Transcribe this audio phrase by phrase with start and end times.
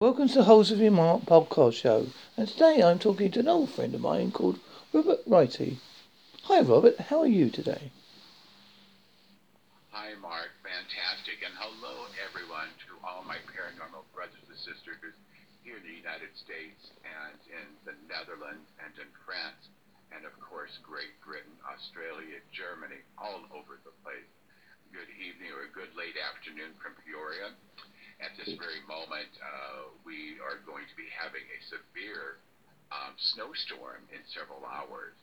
[0.00, 2.08] Welcome to the Holsworthy Mark podcast show.
[2.32, 4.56] And today I'm talking to an old friend of mine called
[4.96, 5.76] Robert Righi.
[6.48, 7.12] Hi, Robert.
[7.12, 7.92] How are you today?
[9.92, 10.56] Hi, Mark.
[10.64, 11.44] Fantastic.
[11.44, 15.12] And hello, everyone, to all my paranormal brothers and sisters
[15.60, 19.68] here in the United States and in the Netherlands and in France
[20.16, 24.32] and, of course, Great Britain, Australia, Germany, all over the place.
[24.96, 27.52] Good evening or good late afternoon from Peoria
[28.20, 32.42] at this very moment, uh, we are going to be having a severe
[32.90, 35.14] um, snowstorm in several hours,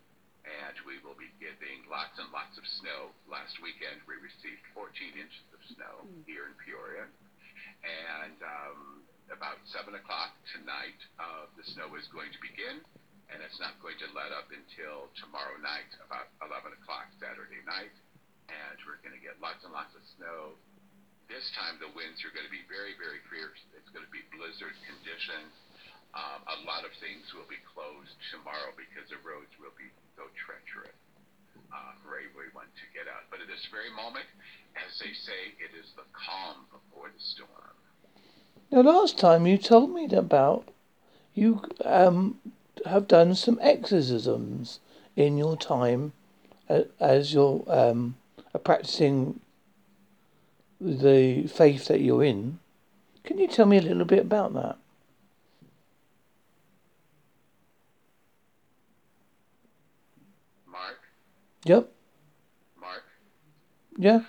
[0.47, 3.11] and we will be getting lots and lots of snow.
[3.27, 4.87] Last weekend, we received 14
[5.19, 6.23] inches of snow mm.
[6.23, 12.39] here in Peoria, and um, about 7 o'clock tonight, uh, the snow is going to
[12.39, 12.79] begin,
[13.27, 17.91] and it's not going to let up until tomorrow night, about 11 o'clock Saturday night,
[18.47, 20.55] and we're going to get lots and lots of snow
[21.27, 23.59] this time the winds are going to be very, very fierce.
[23.75, 25.51] It's going to be blizzard conditions.
[26.15, 30.25] Um, a lot of things will be closed tomorrow because the roads will be so
[30.39, 30.97] treacherous
[31.69, 33.27] uh, for everyone to get out.
[33.29, 34.25] But at this very moment,
[34.79, 37.75] as they say, it is the calm before the storm.
[38.71, 40.71] Now, last time you told me about
[41.35, 42.39] you um,
[42.85, 44.79] have done some exorcisms
[45.15, 46.13] in your time
[46.99, 48.15] as you're um,
[48.63, 49.39] practicing
[50.79, 52.59] the faith that you're in.
[53.23, 54.77] Can you tell me a little bit about that?
[60.71, 60.99] Mark?
[61.65, 61.91] Yep.
[62.79, 63.03] Mark?
[63.97, 64.21] Yeah.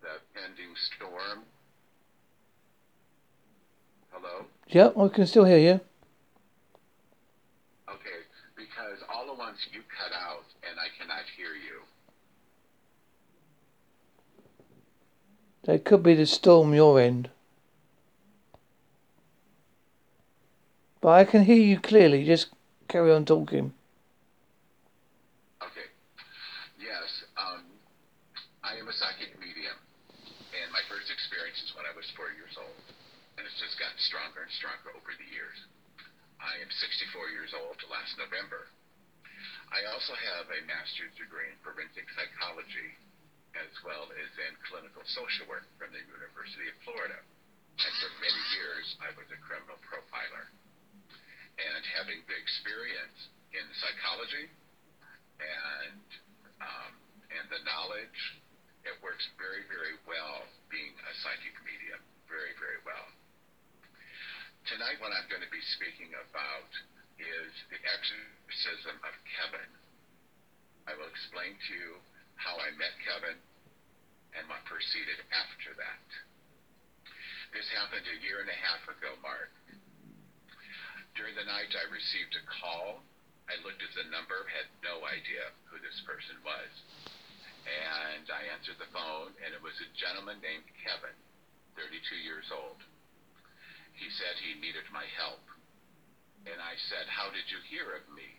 [0.00, 1.44] the pending storm.
[4.10, 4.46] Hello?
[4.68, 5.80] Yep, I can still hear you.
[7.88, 8.20] Okay,
[8.56, 10.45] because all the ones you cut out and I cannot
[11.36, 11.84] hear you.
[15.68, 17.28] It could be the storm your end.
[21.00, 22.24] But I can hear you clearly.
[22.24, 22.48] Just
[22.88, 23.74] carry on talking.
[25.60, 25.86] Okay.
[26.80, 27.06] Yes,
[27.36, 27.62] um,
[28.64, 29.76] I am a psychic medium,
[30.56, 32.80] and my first experience is when I was four years old,
[33.36, 35.58] and it's just gotten stronger and stronger over the years.
[36.40, 38.70] I am 64 years old last November,
[39.74, 42.90] I also have a master's degree in forensic psychology
[43.56, 47.16] as well as in clinical social work from the University of Florida.
[47.76, 50.46] And for many years, I was a criminal profiler.
[51.56, 54.52] And having the experience in psychology
[55.40, 56.04] and
[56.60, 56.92] um,
[57.32, 58.20] and the knowledge,
[58.88, 62.00] it works very, very well being a psychic medium.
[62.28, 63.08] Very, very well.
[64.72, 66.70] Tonight, what I'm going to be speaking about
[67.16, 69.70] is the exorcism of Kevin.
[70.84, 71.90] I will explain to you
[72.36, 73.40] how I met Kevin
[74.36, 76.08] and what proceeded after that.
[77.56, 79.48] This happened a year and a half ago, Mark.
[81.16, 83.00] During the night, I received a call.
[83.48, 86.70] I looked at the number, had no idea who this person was.
[87.64, 91.16] And I answered the phone, and it was a gentleman named Kevin,
[91.80, 92.78] 32 years old.
[93.96, 95.40] He said he needed my help
[96.46, 98.30] and I said, How did you hear of me?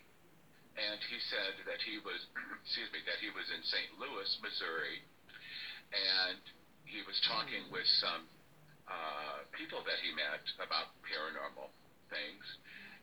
[0.80, 2.20] And he said that he was,
[2.64, 3.92] excuse me, that he was in St.
[4.00, 5.04] Louis, Missouri,
[5.92, 6.40] and
[6.88, 8.24] he was talking with some
[8.88, 11.68] uh, people that he met about paranormal
[12.08, 12.46] things,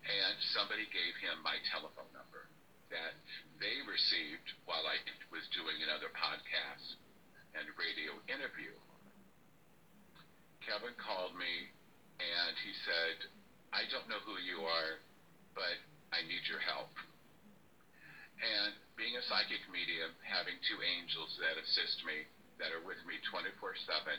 [0.09, 2.49] and somebody gave him my telephone number
[2.89, 3.17] that
[3.61, 6.97] they received while I was doing another podcast
[7.57, 8.73] and radio interview.
[10.65, 11.73] Kevin called me
[12.21, 13.17] and he said,
[13.75, 15.03] I don't know who you are,
[15.59, 15.75] but
[16.15, 16.95] I need your help.
[18.39, 22.23] And being a psychic medium, having two angels that assist me,
[22.63, 23.51] that are with me 24
[23.83, 24.15] 7,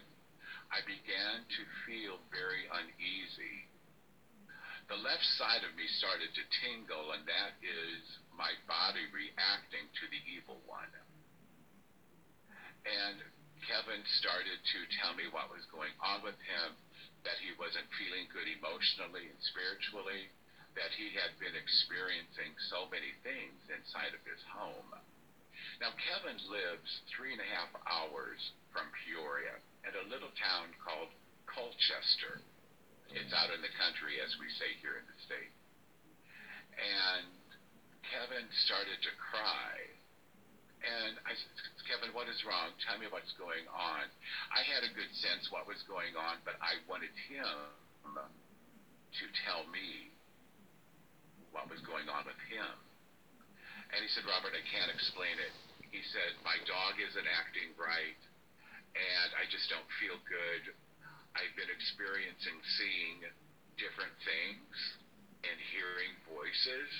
[0.76, 3.72] I began to feel very uneasy.
[4.92, 8.04] The left side of me started to tingle, and that is
[8.36, 10.92] my body reacting to the evil one.
[12.84, 13.24] And
[13.64, 16.76] Kevin started to tell me what was going on with him
[17.26, 20.30] that he wasn't feeling good emotionally and spiritually,
[20.78, 24.94] that he had been experiencing so many things inside of his home.
[25.82, 28.40] Now, Kevin lives three and a half hours
[28.72, 31.12] from Peoria at a little town called
[31.50, 32.40] Colchester.
[33.12, 35.54] It's out in the country, as we say here in the state.
[36.76, 37.32] And
[38.06, 39.96] Kevin started to cry.
[40.86, 41.50] And I said,
[41.90, 42.70] Kevin, what is wrong?
[42.86, 44.06] Tell me what's going on.
[44.54, 47.58] I had a good sense what was going on, but I wanted him
[48.14, 50.14] to tell me
[51.50, 52.74] what was going on with him.
[53.94, 55.54] And he said, Robert, I can't explain it.
[55.90, 58.20] He said, my dog isn't acting right,
[58.94, 60.76] and I just don't feel good.
[61.34, 63.26] I've been experiencing seeing
[63.80, 64.76] different things
[65.48, 66.92] and hearing voices.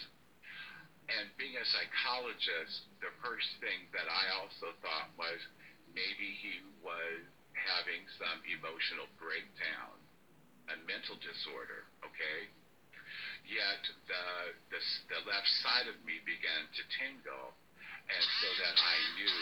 [1.06, 5.38] And being a psychologist, the first thing that I also thought was
[5.94, 7.22] maybe he was
[7.54, 9.96] having some emotional breakdown,
[10.74, 12.50] a mental disorder, okay?
[13.46, 14.26] Yet the,
[14.74, 14.82] the,
[15.14, 17.54] the left side of me began to tingle,
[18.10, 19.42] and so that I knew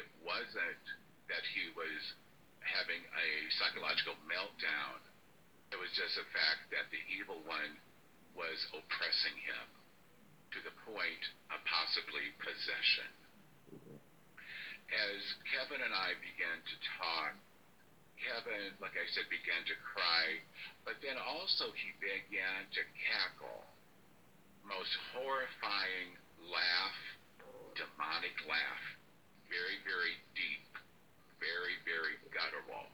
[0.00, 0.84] it wasn't
[1.28, 2.00] that he was
[2.64, 3.28] having a
[3.60, 5.04] psychological meltdown.
[5.70, 7.76] It was just the fact that the evil one
[8.32, 9.75] was oppressing him
[10.56, 13.12] to the point of possibly possession.
[14.88, 15.20] As
[15.52, 17.36] Kevin and I began to talk,
[18.16, 20.40] Kevin, like I said, began to cry,
[20.88, 23.68] but then also he began to cackle.
[24.64, 26.16] Most horrifying
[26.48, 27.00] laugh,
[27.76, 28.84] demonic laugh,
[29.52, 30.72] very, very deep,
[31.36, 32.88] very, very guttural.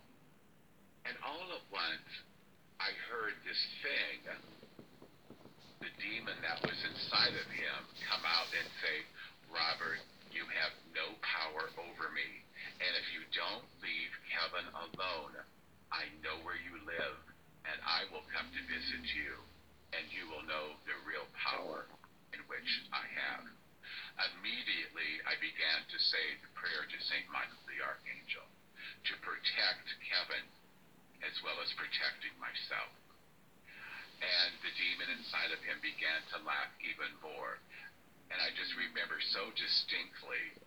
[1.07, 2.11] And all at once,
[2.83, 4.27] I heard this thing,
[5.83, 9.03] the demon that was inside of him, come out and say,
[9.51, 9.99] Robert,
[10.31, 12.31] you have no power over me.
[12.79, 15.35] And if you don't leave Kevin alone,
[15.91, 17.19] I know where you live,
[17.67, 19.35] and I will come to visit you,
[19.91, 21.91] and you will know the real power
[22.31, 23.45] in which I have.
[24.39, 27.27] Immediately, I began to say the prayer to St.
[27.35, 28.47] Michael the Archangel
[29.11, 30.47] to protect Kevin
[31.27, 33.02] as well as protecting myself.
[34.23, 37.59] And the demon inside of him began to laugh even more.
[38.31, 40.63] And I just remember so distinctly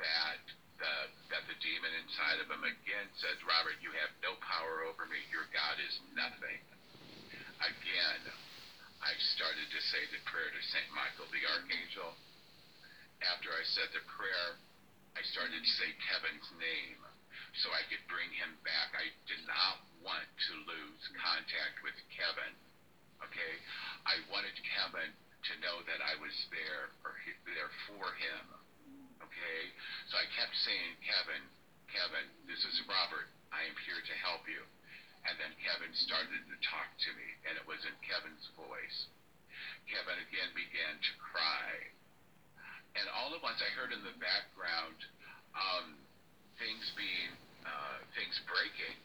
[0.00, 0.42] that
[0.80, 0.94] the,
[1.32, 5.20] that the demon inside of him again says, Robert, you have no power over me.
[5.28, 6.60] Your God is nothing.
[7.60, 8.22] Again,
[9.00, 10.88] I started to say the prayer to St.
[10.92, 12.16] Michael the Archangel.
[13.24, 14.60] After I said the prayer,
[15.16, 17.00] I started to say Kevin's name
[17.64, 18.92] so I could bring him back.
[18.92, 22.52] I did not want to lose contact with Kevin.
[23.24, 23.54] Okay?
[24.04, 27.14] I wanted Kevin to know that I was there or
[27.46, 28.44] there for him.
[29.22, 29.60] Okay?
[30.10, 31.42] So I kept saying, Kevin,
[31.90, 33.30] Kevin, this is Robert.
[33.54, 34.62] I am here to help you.
[35.26, 38.98] And then Kevin started to talk to me, and it was in Kevin's voice.
[39.90, 41.70] Kevin again began to cry.
[42.94, 44.98] And all at once I heard in the background
[45.54, 45.98] um,
[46.58, 47.32] things being,
[47.66, 48.96] uh, things breaking.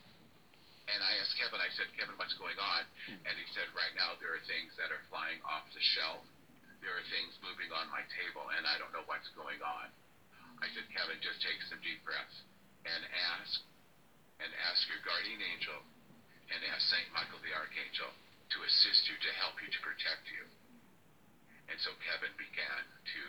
[0.91, 2.83] And I asked Kevin, I said, Kevin, what's going on?
[3.07, 3.19] Hmm.
[3.23, 6.23] And he said, right now there are things that are flying off the shelf.
[6.83, 9.87] There are things moving on my table, and I don't know what's going on.
[10.59, 12.43] I said, Kevin, just take some deep breaths
[12.83, 13.01] and
[13.37, 13.61] ask,
[14.41, 15.77] and ask your guardian angel,
[16.49, 17.09] and ask St.
[17.13, 18.09] Michael the Archangel
[18.51, 20.43] to assist you, to help you, to protect you.
[21.71, 23.23] And so Kevin began to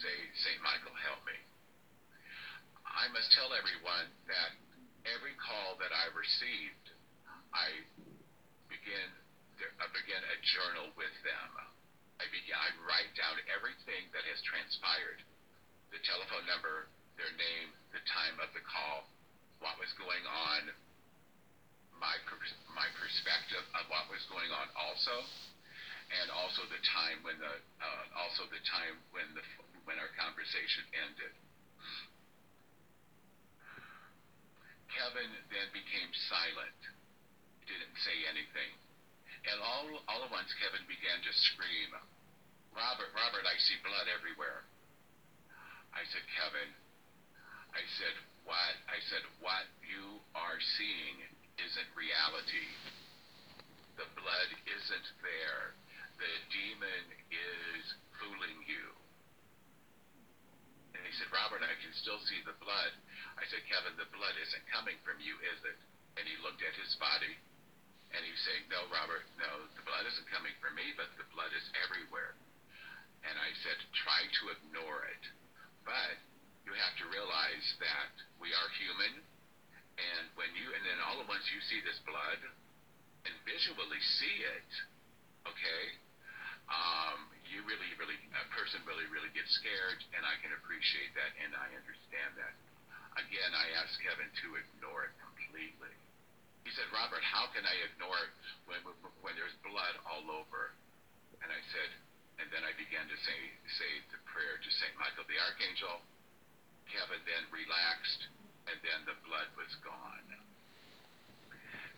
[0.00, 0.58] say, St.
[0.64, 1.38] Michael, help me.
[2.82, 4.50] I must tell everyone that
[5.06, 6.83] every call that I received,
[7.54, 7.70] I
[8.66, 9.08] begin,
[9.78, 11.50] I begin a journal with them.
[12.18, 15.22] I begin, I write down everything that has transpired
[15.94, 19.06] the telephone number, their name, the time of the call,
[19.62, 20.74] what was going on,
[22.02, 22.18] my
[22.74, 25.14] my perspective of what was going on also,
[26.20, 29.44] and also the time when the uh, also the time when the
[29.86, 31.32] when our conversation ended.
[34.90, 36.93] Kevin then became silent.
[37.64, 38.70] Didn't say anything.
[39.44, 41.92] And all, all at once, Kevin began to scream,
[42.72, 44.64] Robert, Robert, I see blood everywhere.
[45.92, 46.70] I said, Kevin,
[47.76, 48.16] I said,
[48.48, 48.74] what?
[48.88, 51.16] I said, what you are seeing
[51.60, 52.68] isn't reality.
[54.00, 55.76] The blood isn't there.
[56.18, 57.84] The demon is
[58.18, 58.86] fooling you.
[60.98, 62.92] And he said, Robert, I can still see the blood.
[63.38, 65.78] I said, Kevin, the blood isn't coming from you, is it?
[66.18, 67.34] And he looked at his body
[68.14, 71.26] and he was saying, No, Robert, no, the blood isn't coming from me, but the
[71.34, 72.38] blood is everywhere.
[73.26, 75.24] And I said, Try to ignore it.
[75.82, 76.16] But
[76.64, 79.20] you have to realize that we are human,
[80.00, 82.40] and when you, and then all at once you see this blood
[83.28, 84.70] and visually see it,
[85.44, 85.84] okay,
[86.72, 91.32] um, you really, really, a person really, really gets scared, and I can appreciate that,
[91.44, 92.54] and I understand that.
[93.20, 95.92] Again, I asked Kevin to ignore it completely.
[96.74, 98.32] Said, Robert, how can I ignore it
[98.66, 98.80] when,
[99.22, 100.74] when there's blood all over?
[101.38, 101.90] And I said,
[102.42, 103.38] and then I began to say,
[103.78, 104.94] say the prayer to St.
[104.98, 106.02] Michael the Archangel.
[106.90, 108.28] Kevin then relaxed,
[108.70, 110.28] and then the blood was gone.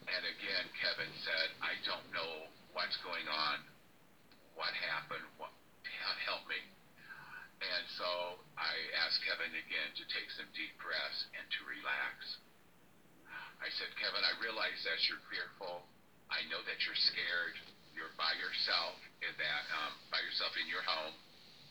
[0.07, 3.59] And again, Kevin said, I don't know what's going on,
[4.55, 5.51] what happened, what,
[6.27, 6.59] help me.
[7.63, 8.75] And so I
[9.07, 12.46] asked Kevin again to take some deep breaths and to relax.
[13.61, 15.85] I said, Kevin, I realize that you're fearful.
[16.29, 17.57] I know that you're scared.
[17.97, 21.17] You're by yourself in that um, by yourself in your home.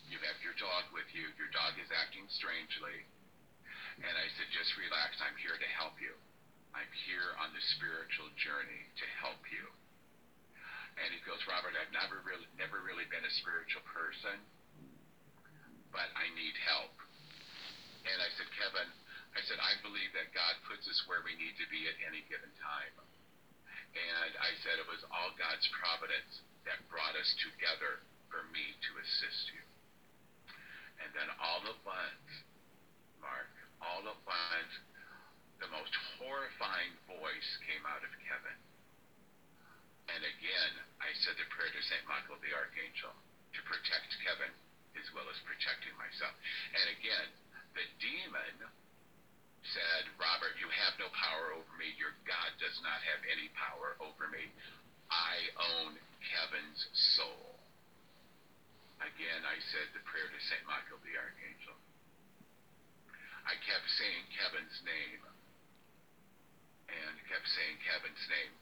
[0.09, 1.29] You have your dog with you.
[1.37, 3.05] Your dog is acting strangely.
[4.01, 5.17] And I said, just relax.
[5.21, 6.13] I'm here to help you.
[6.75, 9.63] I'm here on the spiritual journey to help you.
[10.99, 14.35] And he goes, Robert, I've never really, never really been a spiritual person,
[15.91, 16.95] but I need help.
[18.03, 18.87] And I said, Kevin,
[19.35, 22.23] I said, I believe that God puts us where we need to be at any
[22.31, 22.95] given time.
[23.95, 28.91] And I said, it was all God's providence that brought us together for me to
[28.99, 29.63] assist you.
[31.03, 32.27] And then all at once,
[33.19, 33.51] Mark,
[33.83, 34.73] all at once,
[35.59, 38.59] the most horrifying voice came out of Kevin.
[40.11, 40.73] And again,
[41.03, 42.03] I said the prayer to St.
[42.07, 43.15] Michael the Archangel
[43.55, 44.51] to protect Kevin
[44.95, 46.35] as well as protecting myself.
[46.75, 47.27] And again,
[47.75, 48.55] the demon
[49.73, 51.89] said, Robert, you have no power over me.
[51.97, 54.45] Your God does not have any power over me.
[55.09, 56.81] I own Kevin's
[57.17, 57.57] soul.
[59.01, 60.63] Again, I said the prayer to St.
[60.65, 61.77] Michael the Archangel.
[63.45, 65.21] I kept saying Kevin's name
[66.89, 68.53] and kept saying Kevin's name.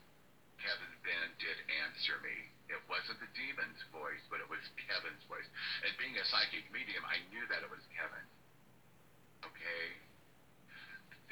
[0.60, 2.36] Kevin then did answer me.
[2.72, 5.48] It wasn't the demon's voice, but it was Kevin's voice.
[5.84, 8.28] And being a psychic medium, I knew that it was Kevin.
[9.44, 9.84] Okay?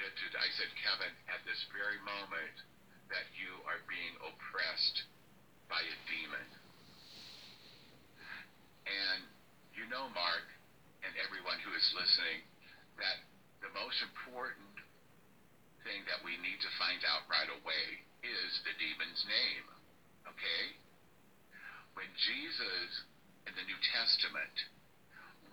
[0.02, 2.58] I said, Kevin, at this very moment
[3.14, 5.06] that you are being oppressed
[5.70, 6.48] by a demon.
[8.90, 9.22] And
[9.78, 10.48] you know, Mark,
[11.06, 12.42] and everyone who is listening,
[12.98, 13.22] that
[13.62, 14.74] the most important
[15.86, 17.88] thing that we need to find out right away
[18.26, 19.66] is the demon's name.
[20.34, 20.64] Okay?
[21.94, 23.06] When Jesus
[23.46, 24.56] in the New Testament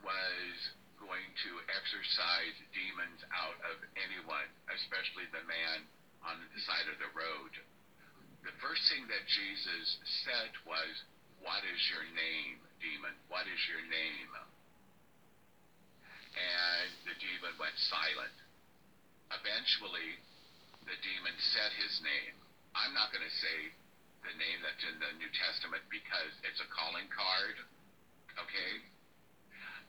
[0.00, 0.56] was
[1.04, 5.84] going to exorcise demons out of anyone, especially the man
[6.26, 7.52] on the side of the road,
[8.42, 9.96] the first thing that Jesus
[10.28, 10.92] said was,
[11.40, 13.16] What is your name, demon?
[13.32, 14.32] What is your name?
[16.36, 18.36] And the demon went silent.
[19.32, 20.20] Eventually,
[20.84, 22.36] the demon said his name.
[22.76, 23.72] I'm not going to say
[24.20, 27.56] the name that's in the New Testament because it's a calling card.
[28.36, 28.72] Okay?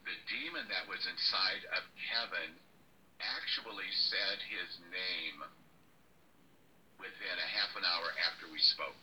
[0.08, 2.56] The demon that was inside of Kevin
[3.20, 5.44] actually said his name
[6.96, 8.96] within a half an hour after we spoke.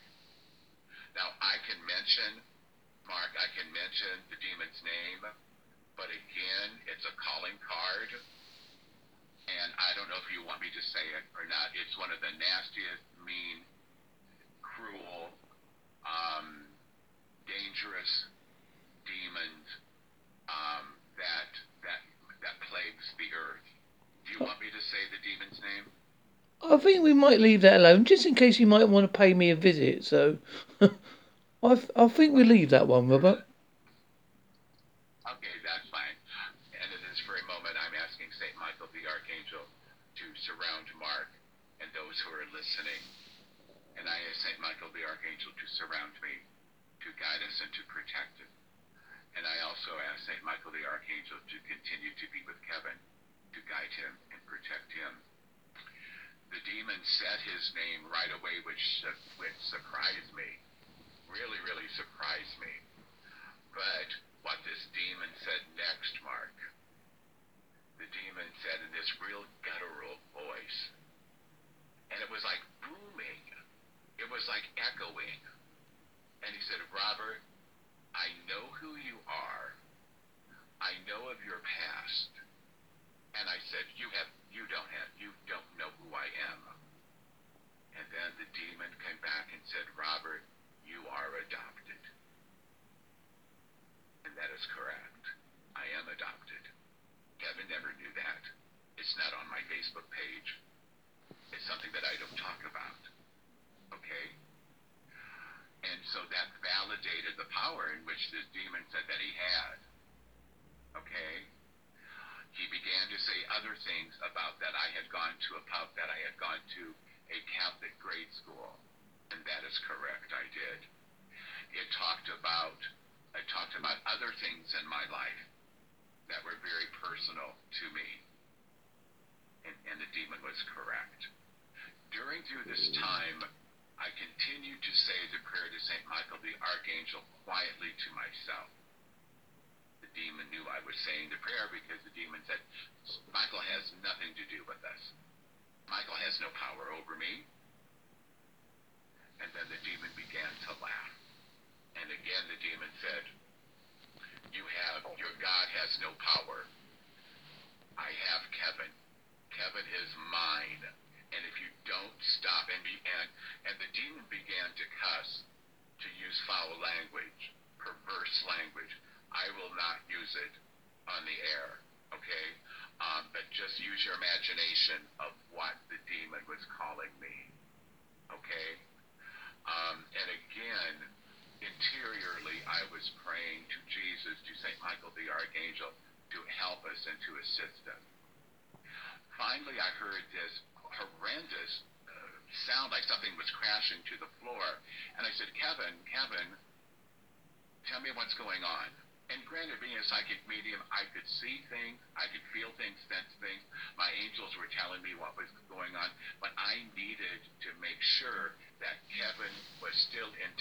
[1.16, 2.44] Now, I can mention,
[3.08, 5.25] Mark, I can mention the demon's name,
[5.96, 8.12] but again, it's a calling card
[9.46, 11.70] and I don't know if you want me to say it or not.
[11.78, 13.62] It's one of the nastiest, mean,
[14.58, 15.30] cruel,
[16.02, 16.66] um,
[17.46, 18.11] dangerous
[19.06, 19.66] demons
[20.50, 21.50] um, that
[21.87, 22.02] that
[22.42, 23.66] that plagues the earth.
[24.26, 25.87] Do you want me to say the demon's name?
[26.58, 29.35] I think we might leave that alone, just in case you might want to pay
[29.35, 30.02] me a visit.
[30.04, 30.38] So,
[31.62, 33.47] I, I think we leave that one, Robert.
[42.56, 43.04] listening.
[44.00, 44.59] And I ask St.
[44.61, 46.35] Michael the Archangel to surround me,
[47.04, 48.52] to guide us and to protect us.
[49.37, 50.40] And I also ask St.
[50.40, 52.97] Michael the Archangel to continue to be with Kevin,
[53.52, 55.21] to guide him and protect him.
[56.57, 58.81] The demon said his name right away, which,
[59.37, 60.57] which surprised me.
[61.29, 62.73] Really, really surprised me.
[63.77, 64.09] But
[64.41, 66.57] what this demon said next, Mark,
[68.01, 70.81] the demon said in this real guttural voice,
[72.09, 73.45] and it was like booming.
[74.17, 75.41] It was like echoing.
[76.41, 77.45] And he said, Robert,
[78.17, 79.77] I know who you are.
[80.81, 82.36] I know of your past.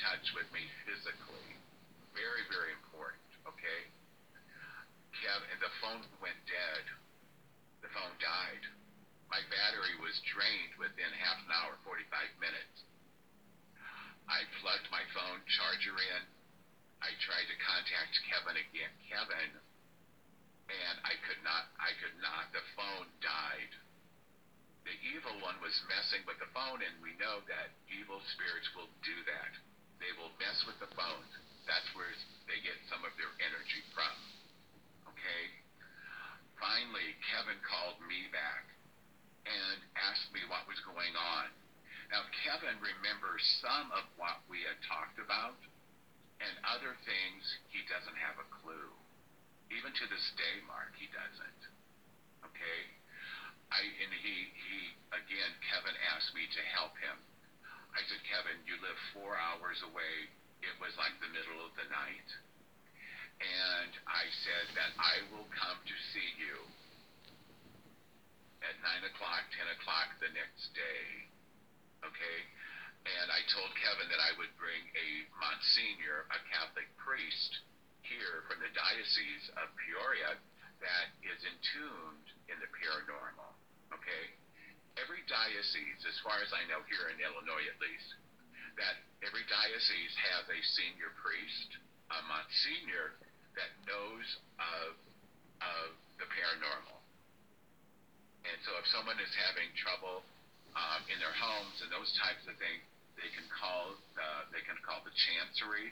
[0.05, 1.50] Touch with me physically.
[2.13, 3.89] Very, very important, okay?
[5.17, 6.85] Kevin, the phone went dead.
[7.81, 8.63] The phone died.
[9.33, 12.05] My battery was drained within half an hour, 45
[12.38, 12.85] minutes.
[14.29, 16.21] I plugged my phone charger in.
[17.01, 18.93] I tried to contact Kevin again.
[19.09, 19.51] Kevin,
[20.69, 22.53] and I could not, I could not.
[22.53, 23.74] The phone died.
[24.85, 28.89] The evil one was messing with the phone, and we know that evil spirits will
[29.01, 29.53] do that.
[30.00, 31.25] They will mess with the phone.
[31.66, 32.12] That's where
[32.46, 34.16] they get some of their energy from.
[35.10, 35.44] Okay?
[36.62, 38.70] Finally, Kevin called me back
[39.46, 41.50] and asked me what was going on.
[42.14, 45.58] Now, Kevin remembers some of what we had talked about
[46.42, 48.92] and other things, he doesn't have a clue.
[49.74, 51.62] Even to this day, Mark, he doesn't.
[52.46, 52.82] Okay?
[53.74, 54.78] I and he he
[55.10, 57.18] again, Kevin asked me to help him.
[57.96, 60.27] I said, Kevin, you live four hours away.
[60.60, 62.29] It was like the middle of the night.
[63.40, 66.60] And I said that I will come to see you
[68.64, 71.31] at nine o'clock, ten o'clock the next day.
[72.03, 72.40] Okay?
[73.05, 77.62] and I told Kevin that I would bring a Monsignor, a Catholic priest,
[78.01, 80.38] here from the Diocese of Peoria
[80.81, 83.53] that is entombed in the paranormal.
[83.94, 84.25] Okay?
[84.96, 88.10] Every diocese, as far as I know here in Illinois at least,
[88.79, 91.70] that every diocese has a senior priest,
[92.12, 93.16] a Monsignor
[93.55, 94.27] that knows
[94.60, 94.92] of,
[95.64, 95.88] of
[96.20, 97.00] the paranormal.
[98.46, 100.22] And so if someone is having trouble
[100.77, 102.84] um, in their homes and those types of things,
[103.16, 103.96] they can call
[104.51, 105.92] they can call the chancery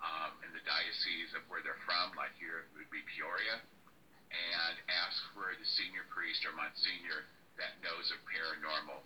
[0.00, 3.60] um, in the diocese of where they're from, like here it would be Peoria,
[4.28, 7.24] and ask for the senior priest or Monsignor
[7.56, 9.00] that knows of paranormal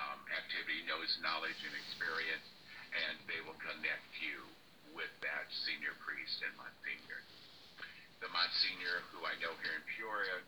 [0.00, 2.46] um, activity, knows knowledge and experience,
[2.92, 4.44] and they will connect you
[4.92, 7.20] with that senior priest and Monsignor.
[8.20, 10.44] The Monsignor who I know here in Peoria,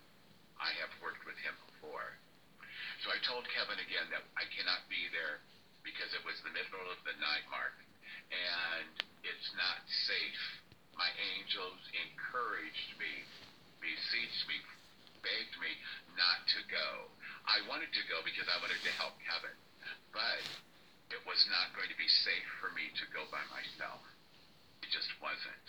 [0.61, 2.17] I have worked with him before.
[3.03, 5.41] So I told Kevin again that I cannot be there
[5.85, 7.77] because it was the middle of the night mark
[8.33, 8.89] and
[9.25, 10.45] it's not safe.
[10.97, 13.27] My angels encouraged me,
[13.83, 14.57] beseeched me,
[15.21, 15.73] begged me
[16.15, 17.04] not to go.
[17.55, 19.55] I wanted to go because I wanted to help Kevin,
[20.11, 20.43] but
[21.15, 24.03] it was not going to be safe for me to go by myself.
[24.83, 25.67] It just wasn't.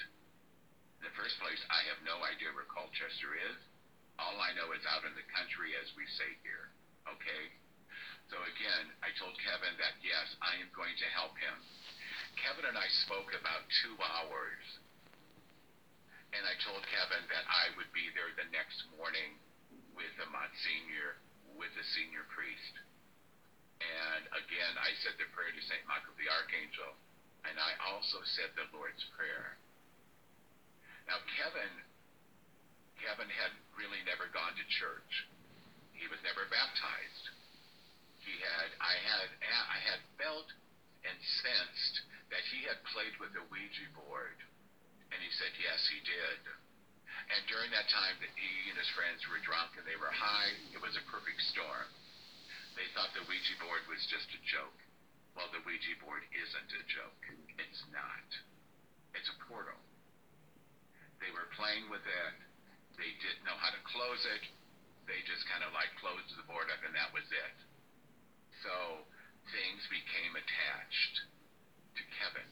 [0.98, 3.60] In the first place, I have no idea where Colchester is.
[4.18, 6.74] All I know is out in the country, as we say here.
[7.06, 7.54] Okay?
[8.34, 11.54] So again, I told Kevin that yes, I am going to help him.
[12.42, 14.66] Kevin and I spoke about two hours.
[16.34, 19.38] And I told Kevin that I would be there the next morning
[19.94, 21.22] with the Monsignor,
[21.56, 22.76] with the senior priest.
[23.82, 25.84] And again, I said the prayer to St.
[25.88, 26.96] Michael the Archangel.
[27.46, 29.58] And I also said the Lord's Prayer.
[31.06, 31.74] Now, Kevin,
[32.98, 35.30] Kevin had really never gone to church.
[35.94, 37.36] He was never baptized
[38.26, 40.50] he had I had I had felt
[41.06, 41.96] and sensed
[42.34, 44.42] that he had played with the Ouija board,
[45.14, 46.42] and he said yes, he did.
[47.34, 50.54] And during that time that he and his friends were drunk and they were high,
[50.74, 51.90] it was a perfect storm.
[52.78, 54.78] They thought the Ouija board was just a joke.
[55.34, 57.22] Well, the Ouija board isn't a joke.
[57.60, 58.28] It's not.
[59.18, 59.80] It's a portal.
[61.24, 62.36] They were playing with it.
[63.00, 64.44] They didn't know how to close it.
[65.08, 67.56] They just kind of like closed the board up and that was it
[68.66, 69.06] so
[69.54, 71.16] things became attached
[71.94, 72.50] to Kevin.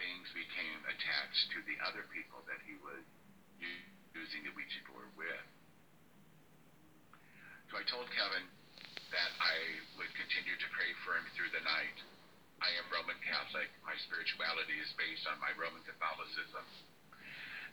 [0.00, 3.04] Things became attached to the other people that he was
[4.16, 5.46] using the Ouija board with.
[7.70, 8.44] So I told Kevin
[9.14, 9.56] that I
[9.96, 11.96] would continue to pray for him through the night
[12.62, 13.66] I am Roman Catholic.
[13.82, 16.62] My spirituality is based on my Roman Catholicism.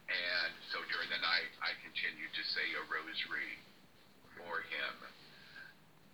[0.09, 3.53] And so during the night, I continued to say a rosary
[4.33, 4.95] for him.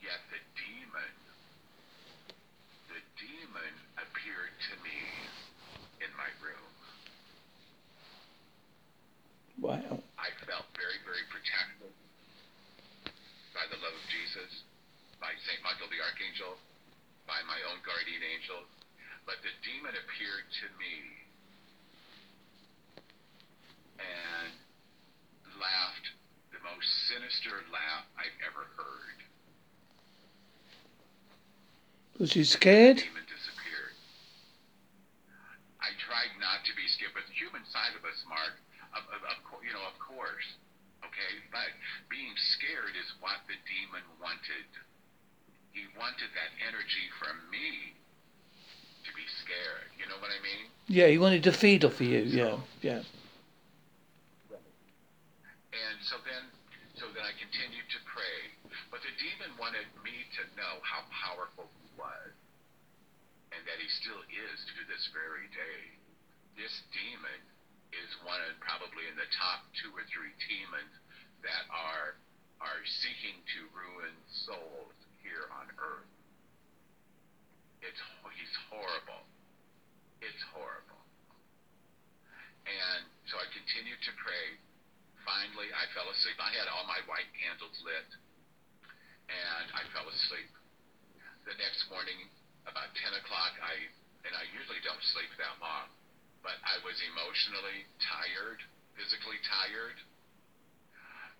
[0.04, 1.14] Yet the demon,
[2.92, 5.00] the demon appeared to me
[6.04, 6.76] in my room.
[9.60, 10.04] Wow.
[10.20, 11.92] I felt very, very protected
[13.56, 14.52] by the love of Jesus,
[15.24, 15.64] by St.
[15.64, 16.60] Michael the Archangel,
[17.24, 18.68] by my own guardian angel.
[19.24, 20.96] But the demon appeared to me
[23.98, 24.54] and
[25.58, 26.08] laughed
[26.52, 29.18] the most sinister laugh I've ever heard.
[32.20, 33.02] Was you scared?
[33.02, 33.96] The demon disappeared.
[35.82, 38.56] I tried not to be scared, but the human side of us, Mark,
[38.96, 40.48] of, of, of cour- you know, of course,
[41.04, 41.34] okay.
[41.52, 41.76] But
[42.08, 44.70] being scared is what the demon wanted.
[45.76, 47.92] He wanted that energy from me
[49.04, 49.92] to be scared.
[50.00, 50.72] You know what I mean?
[50.88, 52.22] Yeah, he to feed off of you.
[52.22, 53.02] Yeah, yeah.
[55.76, 56.44] And so then,
[56.96, 58.40] so then I continued to pray.
[58.92, 62.32] But the demon wanted me to know how powerful he was,
[63.52, 65.80] and that he still is to this very day.
[66.56, 67.42] This demon
[67.92, 70.94] is one of probably in the top two or three demons
[71.44, 72.20] that are
[72.64, 76.12] are seeking to ruin souls here on earth.
[77.84, 78.00] It's
[78.36, 79.28] he's horrible.
[80.24, 81.04] It's horrible.
[82.66, 84.58] And so I continued to pray
[85.26, 86.38] finally I fell asleep.
[86.38, 88.10] I had all my white candles lit,
[89.28, 90.54] and I fell asleep.
[91.50, 92.30] The next morning,
[92.70, 93.90] about 10 o'clock, I
[94.26, 95.90] and I usually don't sleep that long,
[96.42, 98.58] but I was emotionally tired,
[98.98, 100.02] physically tired,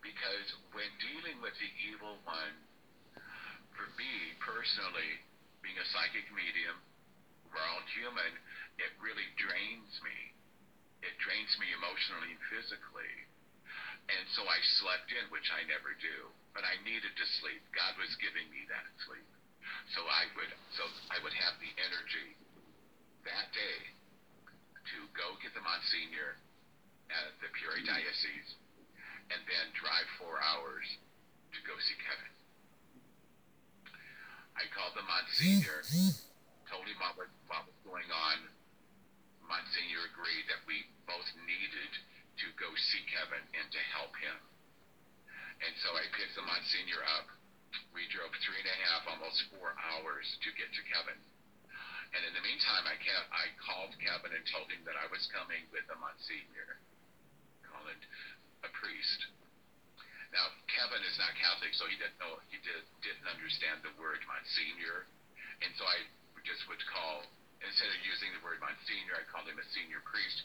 [0.06, 2.56] because when dealing with the evil one,
[3.74, 5.18] for me personally,
[5.66, 6.78] being a psychic medium,
[7.50, 8.38] we're all human,
[8.78, 10.18] it really drains me.
[11.02, 13.14] It drains me emotionally and physically.
[14.06, 16.30] And so I slept in, which I never do.
[16.54, 17.62] But I needed to sleep.
[17.74, 19.26] God was giving me that sleep.
[19.98, 22.38] So I would so I would have the energy
[23.26, 23.80] that day
[24.94, 26.38] to go get the Monsignor
[27.10, 28.54] at the Peoria Diocese
[29.34, 30.86] and then drive four hours
[31.54, 32.34] to go see Kevin.
[34.54, 35.82] I called the Monsignor,
[36.70, 38.38] told him what was, what was going on.
[39.50, 41.92] Monsignor agreed that we both needed
[42.40, 44.38] to go see Kevin and to help him.
[45.64, 47.32] And so I picked the Monsignor up.
[47.96, 51.20] We drove three and a half, almost four hours to get to Kevin.
[52.16, 55.28] And in the meantime, I, kept, I called Kevin and told him that I was
[55.32, 56.80] coming with a Monsignor,
[57.68, 58.04] call it
[58.64, 59.20] a priest.
[60.32, 60.52] Now,
[61.16, 65.08] Is not Catholic, so he didn't know, he did, didn't understand the word Monsignor.
[65.64, 66.04] And so I
[66.44, 67.24] just would call,
[67.64, 70.44] instead of using the word Monsignor, I called him a senior priest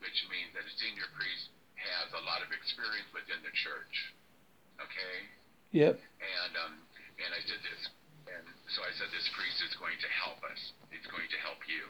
[0.00, 3.94] which means that a senior priest has a lot of experience within the church.
[4.80, 5.16] Okay?
[5.76, 6.00] Yep.
[6.00, 6.74] And um,
[7.20, 7.80] and I said this,
[8.32, 10.60] and so I said this priest is going to help us.
[10.88, 11.84] He's going to help you.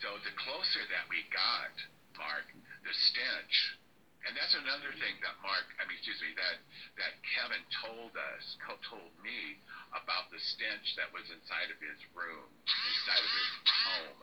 [0.00, 1.74] So the closer that we got,
[2.16, 2.46] Mark,
[2.86, 3.54] the stench,
[4.26, 6.60] and that's another thing that Mark, I mean, excuse me, that
[7.00, 8.44] that Kevin told us,
[8.86, 9.56] told me
[9.96, 14.20] about the stench that was inside of his room, inside of his home,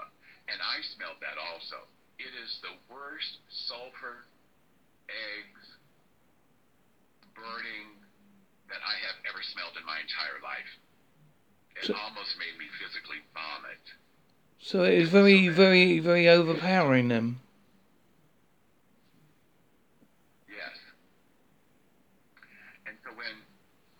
[0.52, 1.88] and I smelled that also.
[2.18, 3.38] It is the worst
[3.70, 4.26] sulfur,
[5.10, 5.66] eggs,
[7.38, 7.94] burning
[8.70, 10.72] that I have ever smelled in my entire life.
[11.78, 13.80] It So- almost made me physically vomit.
[14.60, 17.40] So it is very, very, very overpowering them.
[20.50, 20.74] Yes.
[22.88, 23.46] And so when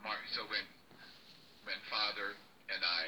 [0.02, 0.66] Mark, so when
[1.64, 2.34] when Father
[2.74, 3.04] and I,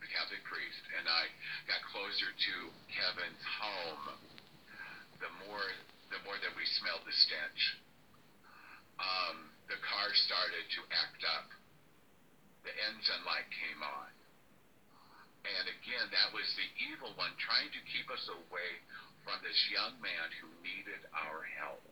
[0.00, 1.28] the Catholic priest, and I
[1.68, 1.82] got
[2.14, 2.56] closer to
[2.94, 4.06] Kevin's home,
[5.18, 5.66] the more
[6.14, 7.62] the more that we smelled the stench.
[9.02, 11.50] Um, the car started to act up.
[12.62, 14.14] The engine light came on.
[15.42, 18.70] And again, that was the evil one trying to keep us away
[19.26, 21.82] from this young man who needed our help.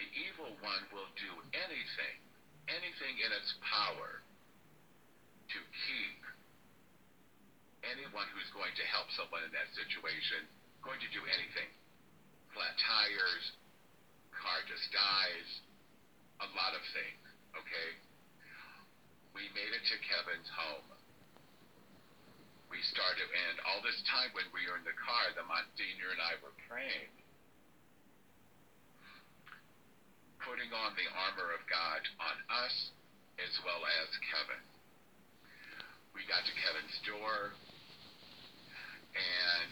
[0.00, 2.18] The evil one will do anything,
[2.72, 4.24] anything in its power
[5.52, 6.24] to keep
[7.94, 10.46] anyone who's going to help someone in that situation
[10.82, 11.70] going to do anything.
[12.54, 13.44] Flat tires,
[14.32, 15.48] car just dies,
[16.40, 17.24] a lot of things,
[17.58, 17.90] okay?
[19.36, 20.88] We made it to Kevin's home.
[22.72, 26.22] We started, and all this time when we were in the car, the Monsignor and
[26.22, 27.12] I were praying.
[30.46, 32.94] putting on the armor of God on us
[33.42, 34.62] as well as Kevin.
[36.14, 37.50] We got to Kevin's door,
[39.16, 39.68] and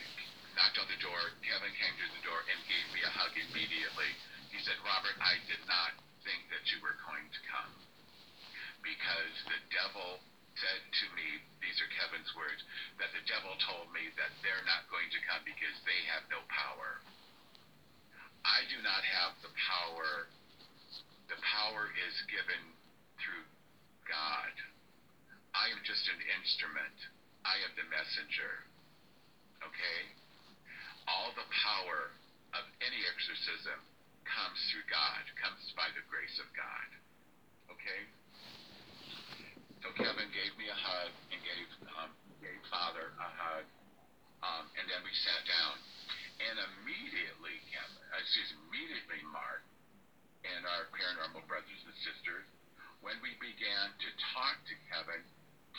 [0.57, 1.21] knocked on the door.
[1.45, 4.11] Kevin came through the door and gave me a hug immediately.
[4.51, 5.93] He said, Robert, I did not
[6.25, 7.73] think that you were going to come
[8.81, 10.21] because the devil
[10.55, 11.27] said to me,
[11.59, 12.63] these are Kevin's words,
[13.03, 16.39] that the devil told me that they're not going to come because they have no
[16.47, 17.03] power.
[18.47, 20.29] I do not have the power.
[21.33, 22.63] The power is given
[23.19, 23.49] through
[24.07, 24.53] God.
[25.57, 26.97] I am just an instrument.
[27.43, 28.69] I am the messenger.
[29.69, 30.01] Okay?
[31.09, 32.13] All the power
[32.57, 33.79] of any exorcism
[34.25, 36.89] comes through God, comes by the grace of God.
[37.73, 38.03] Okay?
[39.85, 43.65] So Kevin gave me a hug and gave um, gave Father a hug,
[44.41, 45.77] um, and then we sat down.
[46.35, 49.63] And immediately, Kevin, uh, excuse me, immediately, Mark
[50.45, 52.45] and our paranormal brothers and sisters,
[53.01, 55.25] when we began to talk to Kevin,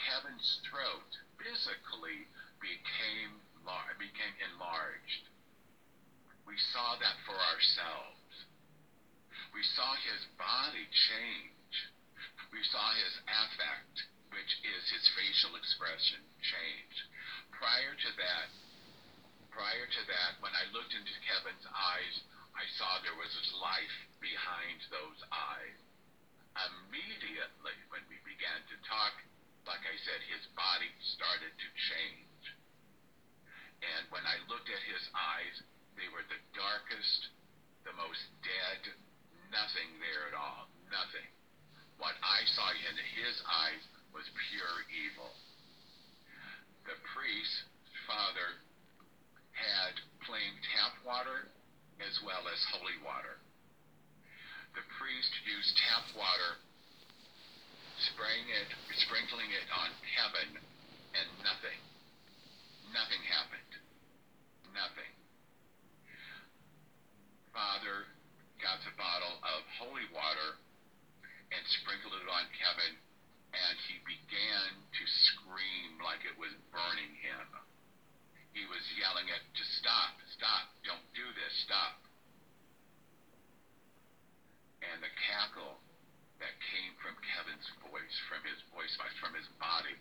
[0.06, 2.26] Kevin's throat physically
[2.62, 3.42] became
[3.98, 5.26] became enlarged.
[6.46, 8.30] We saw that for ourselves.
[9.50, 11.74] We saw his body change.
[12.54, 16.96] We saw his affect, which is his facial expression, change.
[17.50, 18.50] Prior to that,
[19.50, 22.16] prior to that, when I looked into Kevin's eyes,
[22.54, 25.80] I saw there was life behind those eyes.
[26.56, 29.18] Immediately, when we began to talk,
[29.66, 32.35] like I said, his body started to change.
[33.86, 35.56] And when I looked at his eyes,
[35.94, 37.30] they were the darkest,
[37.86, 38.82] the most dead,
[39.54, 40.68] nothing there at all.
[40.90, 41.30] Nothing.
[42.02, 45.32] What I saw in his eyes was pure evil.
[46.86, 47.56] The priest,
[48.06, 48.60] father,
[49.56, 49.96] had
[50.28, 51.48] plain tap water
[52.04, 53.40] as well as holy water.
[54.76, 56.60] The priest used tap water,
[58.12, 58.70] spraying it,
[59.08, 60.60] sprinkling it on Kevin,
[61.16, 61.80] and nothing.
[62.92, 63.65] Nothing happened.
[64.76, 65.14] Nothing.
[67.56, 68.12] Father
[68.60, 70.60] got the bottle of holy water
[71.48, 73.00] and sprinkled it on Kevin,
[73.56, 77.48] and he began to scream like it was burning him.
[78.52, 81.96] He was yelling at to stop, stop, don't do this, stop.
[84.84, 85.80] And the cackle
[86.44, 88.92] that came from Kevin's voice, from his voice
[89.24, 89.96] from his body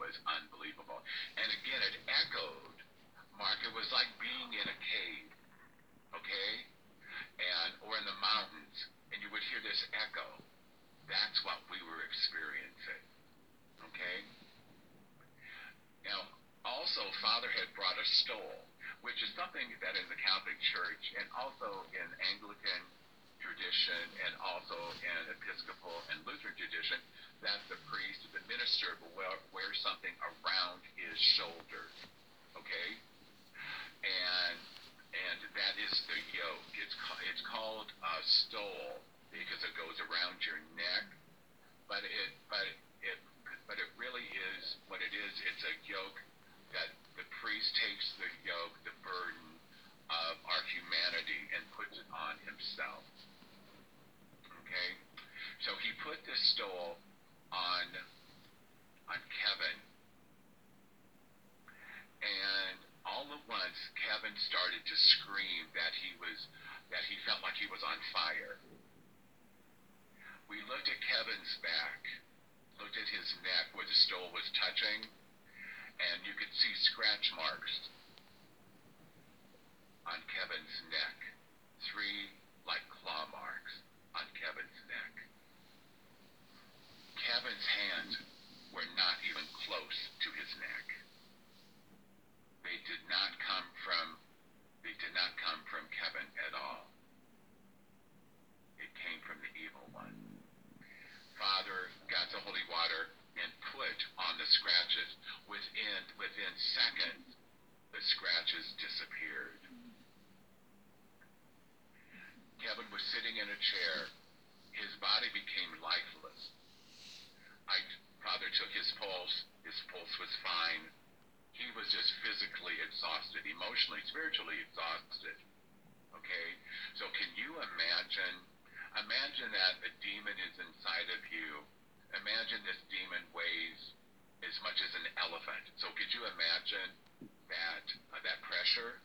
[138.74, 138.98] pressure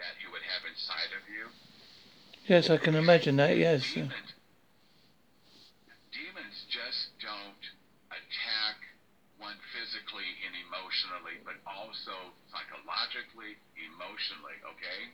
[0.00, 1.52] that you would have inside of you?
[2.48, 3.56] Yes, I can imagine that.
[3.56, 3.84] Yes.
[3.84, 4.32] Demons,
[6.12, 7.64] demons just don't
[8.08, 8.76] attack
[9.36, 15.12] one physically and emotionally, but also psychologically, emotionally, okay?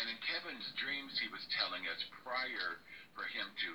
[0.00, 2.80] And in Kevin's dreams, he was telling us prior
[3.12, 3.68] for him to,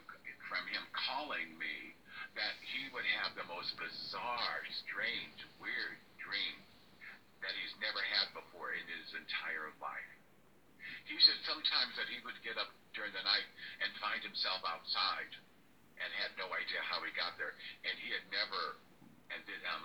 [0.50, 1.94] from him calling me,
[2.34, 6.58] that he would have the most bizarre, strange, weird dream
[7.44, 10.12] that he's never had before in his entire life.
[11.04, 13.48] He said sometimes that he would get up during the night
[13.84, 15.32] and find himself outside
[16.00, 17.54] and had no idea how he got there.
[17.84, 18.80] And he had never,
[19.32, 19.84] and, did, um,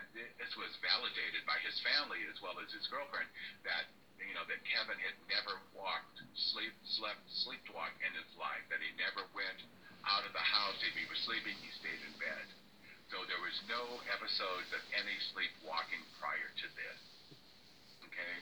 [0.00, 3.28] and this was validated by his family as well as his girlfriend,
[3.68, 8.64] that you know that Kevin had never walked, sleep, slept, sleepwalked in his life.
[8.72, 9.60] That he never went
[10.08, 10.80] out of the house.
[10.80, 12.65] If he was sleeping, he stayed in bed.
[13.06, 17.00] So there was no episodes of any sleepwalking prior to this.
[18.10, 18.34] Okay.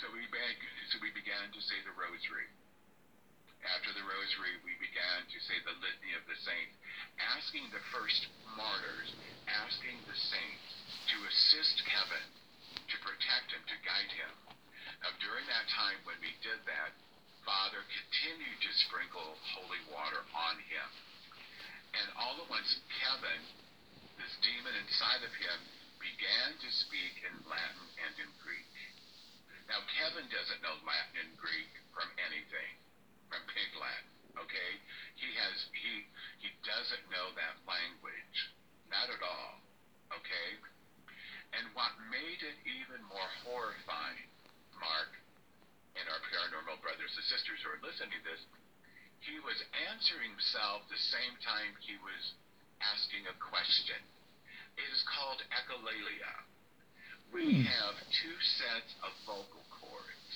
[0.00, 0.56] So we began,
[0.92, 2.48] so we began to say the rosary.
[3.64, 6.76] After the rosary, we began to say the litany of the saints,
[7.16, 9.16] asking the first martyrs,
[9.48, 10.68] asking the saints
[11.08, 12.28] to assist Kevin,
[12.76, 14.34] to protect him, to guide him.
[15.00, 16.92] Now, during that time when we did that,
[17.44, 20.88] Father continued to sprinkle holy water on him.
[21.94, 23.42] And all at once, Kevin,
[24.16, 25.58] this demon inside of him,
[26.00, 28.68] began to speak in Latin and in Greek.
[29.68, 32.74] Now, Kevin doesn't know Latin and Greek from anything
[33.28, 34.12] from Pig Latin.
[34.34, 34.72] Okay,
[35.14, 36.04] he has he
[36.42, 38.38] he doesn't know that language,
[38.90, 39.62] not at all.
[40.10, 40.48] Okay,
[41.54, 44.26] and what made it even more horrifying,
[44.74, 45.14] Mark,
[45.94, 48.42] and our paranormal brothers and sisters who are listening to this,
[49.22, 49.56] he was
[49.88, 52.34] answering himself the same time he was
[52.82, 54.00] asking a question.
[54.76, 56.34] It is called echolalia.
[57.32, 57.66] We hmm.
[57.66, 60.30] have two sets of vocal cords.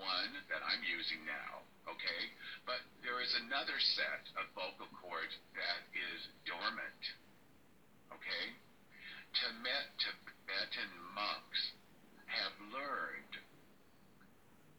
[0.00, 2.22] One that I'm using now, okay?
[2.64, 7.04] But there is another set of vocal cords that is dormant,
[8.16, 8.56] okay?
[9.36, 11.60] Tibetan monks
[12.32, 13.34] have learned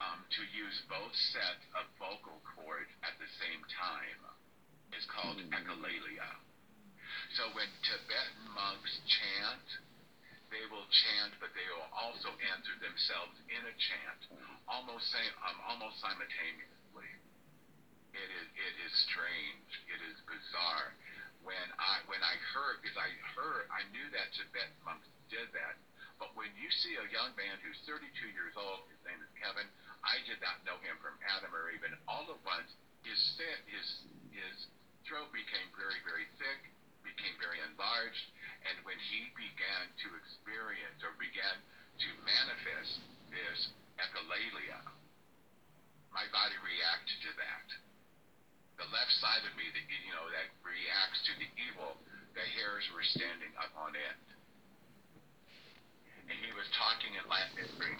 [0.01, 4.19] um, to use both sets of vocal cords at the same time.
[4.91, 5.47] It's called mm.
[5.47, 6.27] echolalia.
[7.39, 9.67] So when Tibetan monks chant,
[10.51, 14.21] they will chant, but they will also answer themselves in a chant,
[14.67, 17.07] almost same, um, almost simultaneously.
[18.11, 19.71] It is it is strange.
[19.87, 20.91] It is bizarre.
[21.47, 25.79] When I when I heard because I heard I knew that Tibetan monks did that,
[26.19, 29.71] but when you see a young man who's 32 years old, his name is Kevin.
[30.01, 32.69] I did not know him from Adam or even all at once.
[33.05, 33.17] His
[33.69, 33.87] his
[34.29, 34.55] his
[35.05, 36.69] throat became very very thick,
[37.01, 38.25] became very enlarged,
[38.69, 41.57] and when he began to experience or began
[42.01, 43.01] to manifest
[43.33, 43.59] this
[43.97, 44.81] echolalia,
[46.13, 47.67] my body reacted to that
[48.81, 52.01] the left side of me that you know that reacts to the evil,
[52.33, 54.30] the hairs were standing up on end.
[56.39, 57.99] He was talking in Latin Greek.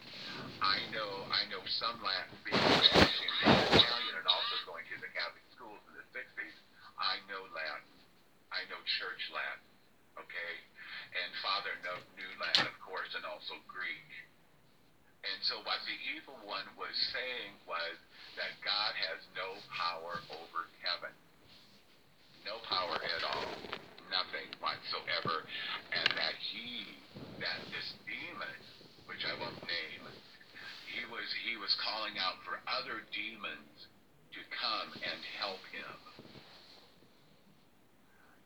[0.63, 5.12] I know I know some Latin being Spanish and Italian and also going to the
[5.12, 6.56] Catholic schools in the sixties.
[6.96, 7.91] I know Latin.
[8.56, 9.67] I know church Latin.
[10.15, 10.54] Okay?
[11.12, 11.76] And Father
[12.15, 14.08] knew Latin of course and also Greek.
[15.28, 18.00] And so what the evil one was saying was
[18.39, 21.13] that God has no power over heaven.
[22.48, 23.90] No power at all.
[24.12, 25.47] Nothing whatsoever.
[25.95, 26.84] And that he,
[27.39, 28.60] that this demon,
[29.08, 30.04] which I won't name,
[30.91, 33.88] he was he was calling out for other demons
[34.36, 35.97] to come and help him.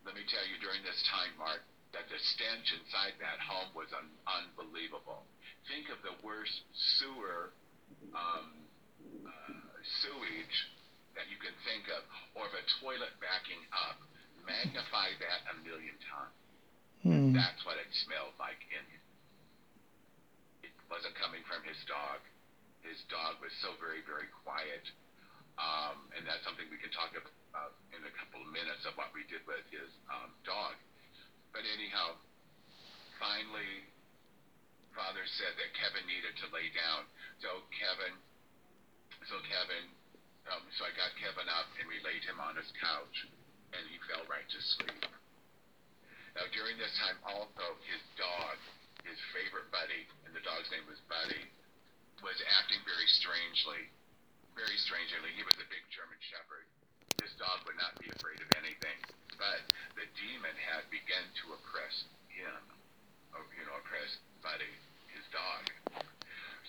[0.06, 1.66] Let me tell you, during this time, Mark,
[1.98, 5.26] that the stench inside that home was un- unbelievable.
[5.66, 6.54] Think of the worst
[7.02, 7.58] sewer
[8.14, 8.54] um,
[9.26, 9.66] uh,
[10.06, 10.58] sewage
[11.18, 12.06] that you can think of,
[12.38, 13.98] or of a toilet backing up.
[14.46, 16.38] Magnify that a million times.
[17.02, 17.34] Hmm.
[17.34, 19.04] That's what it smelled like in it.
[20.70, 22.22] It wasn't coming from his dog.
[22.86, 24.86] His dog was so very, very quiet.
[25.58, 29.10] Um, and that's something we can talk about in a couple of minutes of what
[29.16, 30.78] we did with his um, dog.
[31.56, 32.20] But anyhow,
[33.18, 33.88] finally,
[34.94, 37.08] Father said that Kevin needed to lay down.
[37.40, 38.14] So Kevin
[39.26, 39.86] so Kevin,
[40.54, 43.26] um, so I got Kevin up and we laid him on his couch,
[43.80, 45.04] and he fell right to sleep.
[46.36, 48.60] Now during this time, also his dog,
[49.08, 51.48] his favorite buddy, and the dog's name was Buddy,
[52.24, 53.88] was acting very strangely.
[54.56, 55.36] Very strangely.
[55.36, 56.64] He was a big German Shepherd.
[57.20, 59.00] This dog would not be afraid of anything,
[59.36, 59.64] but
[60.00, 62.60] the demon had begun to oppress him,
[63.36, 64.72] or, you know, oppress Buddy,
[65.12, 65.64] his dog.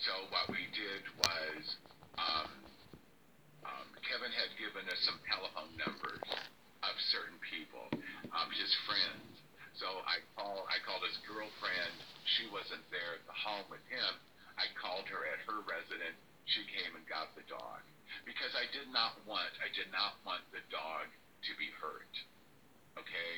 [0.03, 1.63] So what we did was
[2.19, 2.51] um,
[3.67, 6.27] um, Kevin had given us some telephone numbers
[6.91, 7.87] of certain people,
[8.33, 9.27] um, his friends.
[9.77, 11.95] So I call I called his girlfriend.
[12.39, 14.13] She wasn't there at the home with him.
[14.57, 16.17] I called her at her residence.
[16.49, 17.85] She came and got the dog.
[18.25, 21.11] because I did not want, I did not want the dog
[21.47, 22.15] to be hurt.
[22.99, 23.33] Okay?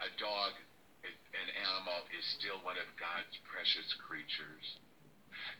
[0.00, 0.56] A dog,
[1.04, 4.66] an animal, is still one of God's precious creatures.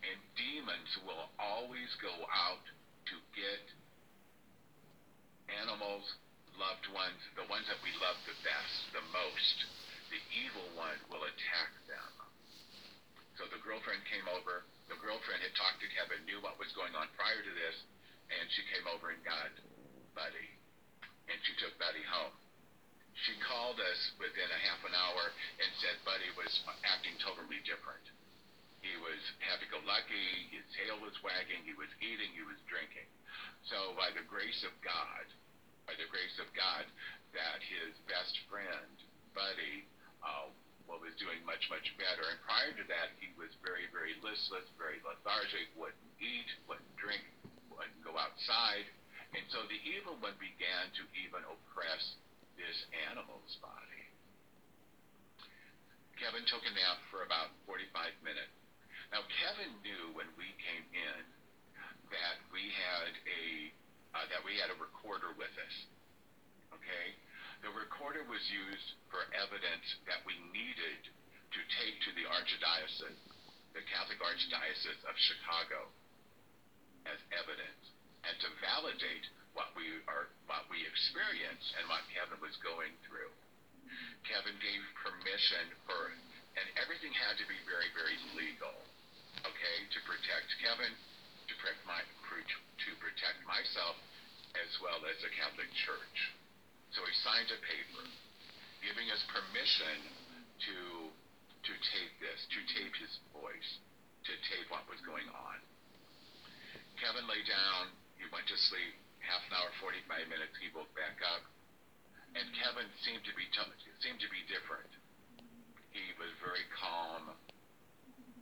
[0.06, 2.64] And demons will always go out
[3.10, 3.62] to get
[5.60, 6.04] animals,
[6.58, 9.56] loved ones, the ones that we love the best, the most.
[10.10, 12.12] The evil one will attack them.
[13.38, 14.66] So the girlfriend came over.
[14.90, 17.76] The girlfriend had talked to Kevin, knew what was going on prior to this,
[18.26, 19.54] and she came over and got
[20.18, 20.50] Buddy.
[21.30, 22.34] And she took Buddy home.
[23.26, 25.22] She called us within a half an hour
[25.62, 26.50] and said Buddy was
[26.82, 28.02] acting totally different.
[28.80, 33.06] He was happy-go-lucky, his tail was wagging, he was eating, he was drinking.
[33.68, 35.26] So by the grace of God,
[35.90, 36.86] by the grace of God,
[37.34, 38.94] that his best friend,
[39.34, 39.82] Buddy,
[40.22, 40.46] uh,
[40.86, 42.22] was doing much, much better.
[42.30, 47.26] And prior to that, he was very, very listless, very lethargic, wouldn't eat, wouldn't drink,
[47.74, 48.86] wouldn't go outside.
[49.34, 52.14] And so the evil one began to even oppress
[52.54, 54.06] this animal's body.
[56.22, 58.54] Kevin took a nap for about 45 minutes.
[59.10, 61.22] Now, Kevin knew when we came in
[62.14, 63.74] that we had a
[64.14, 65.76] uh, that we had a recorder with us.
[66.74, 67.06] Okay,
[67.62, 71.00] the recorder was used for evidence that we needed
[71.52, 73.20] to take to the archdiocese,
[73.74, 75.90] the Catholic Archdiocese of Chicago,
[77.10, 77.82] as evidence,
[78.22, 83.30] and to validate what we are what we experienced and what Kevin was going through.
[84.22, 86.14] Kevin gave permission for,
[86.54, 88.78] and everything had to be very, very legal
[89.46, 90.92] okay, to protect Kevin,
[91.50, 93.98] to protect my to protect myself,
[94.56, 96.18] as well as the Catholic Church.
[96.94, 98.06] So he signed a paper
[98.80, 99.98] giving us permission
[100.64, 100.78] to
[101.60, 103.70] to tape this, to tape his voice,
[104.24, 105.58] to tape what was going on.
[106.96, 107.92] Kevin lay down.
[108.16, 108.96] He went to sleep.
[109.20, 110.56] Half an hour, 45 minutes.
[110.56, 111.44] He woke back up,
[112.32, 114.88] and Kevin seemed to be t- seemed to be different.
[115.92, 117.36] He was very calm.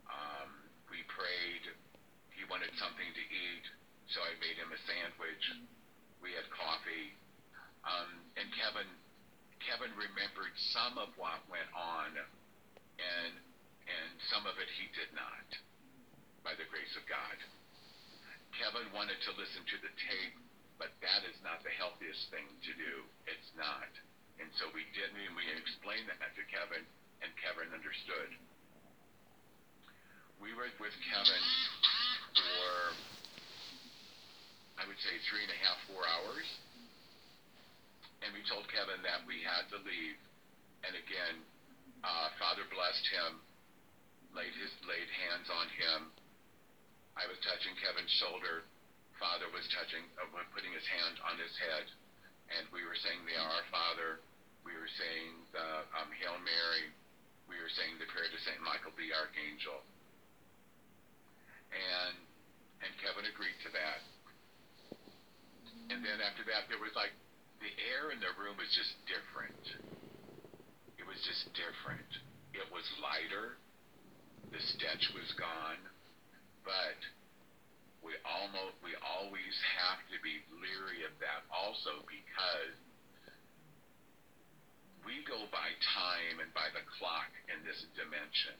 [0.07, 0.49] Um,
[0.87, 1.88] we prayed.
[2.49, 3.65] Wanted something to eat,
[4.09, 5.45] so I made him a sandwich.
[6.17, 7.13] We had coffee,
[7.85, 8.09] um,
[8.41, 8.89] and Kevin
[9.61, 13.33] Kevin remembered some of what went on, and
[13.85, 15.45] and some of it he did not,
[16.41, 17.37] by the grace of God.
[18.57, 20.37] Kevin wanted to listen to the tape,
[20.81, 23.05] but that is not the healthiest thing to do.
[23.29, 23.93] It's not.
[24.41, 26.81] And so we didn't, and we explained that to Kevin,
[27.21, 28.33] and Kevin understood
[30.39, 31.45] we were with Kevin
[32.31, 32.71] for,
[34.79, 36.47] I would say, three and a half, four hours.
[38.23, 40.15] And we told Kevin that we had to leave.
[40.87, 41.43] And again,
[42.07, 43.43] uh, Father blessed him,
[44.31, 45.99] laid his laid hands on him.
[47.19, 48.63] I was touching Kevin's shoulder.
[49.19, 51.91] Father was touching, uh, putting his hand on his head,
[52.55, 54.23] and we were saying the Our Father.
[54.63, 56.87] We were saying the um, Hail Mary.
[57.51, 59.83] We were saying the prayer to Saint Michael the Archangel
[61.73, 62.15] and
[62.81, 64.01] and Kevin agreed to that.
[65.89, 67.11] And then after that, there was like
[67.59, 69.63] the air in the room was just different.
[70.95, 72.07] It was just different.
[72.55, 73.59] It was lighter.
[74.55, 75.81] The stench was gone,
[76.65, 76.97] but
[78.01, 82.75] we almost we always have to be leery of that also because
[85.05, 88.57] we go by time and by the clock in this dimension.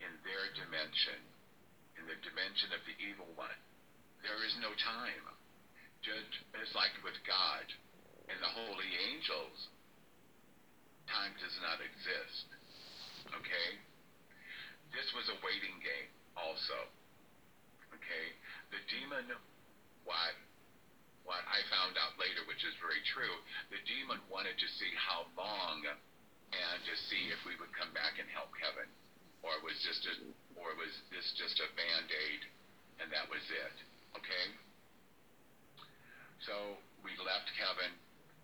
[0.00, 1.20] In their dimension,
[2.00, 3.60] in the dimension of the evil one.
[4.24, 5.24] There is no time.
[6.00, 7.68] Just as like with God
[8.32, 9.68] and the holy angels,
[11.04, 12.48] time does not exist.
[13.36, 13.68] Okay?
[14.96, 16.08] This was a waiting game
[16.40, 16.88] also.
[17.92, 18.26] Okay?
[18.72, 19.36] The demon,
[20.08, 20.34] what
[21.28, 23.36] what I found out later, which is very true,
[23.68, 28.16] the demon wanted to see how long and to see if we would come back
[28.16, 28.88] and help Kevin
[29.42, 30.14] or it was just a,
[30.60, 32.42] or was this just a band-aid
[33.00, 33.76] and that was it?
[34.14, 34.46] Okay?
[36.44, 37.92] So we left Kevin.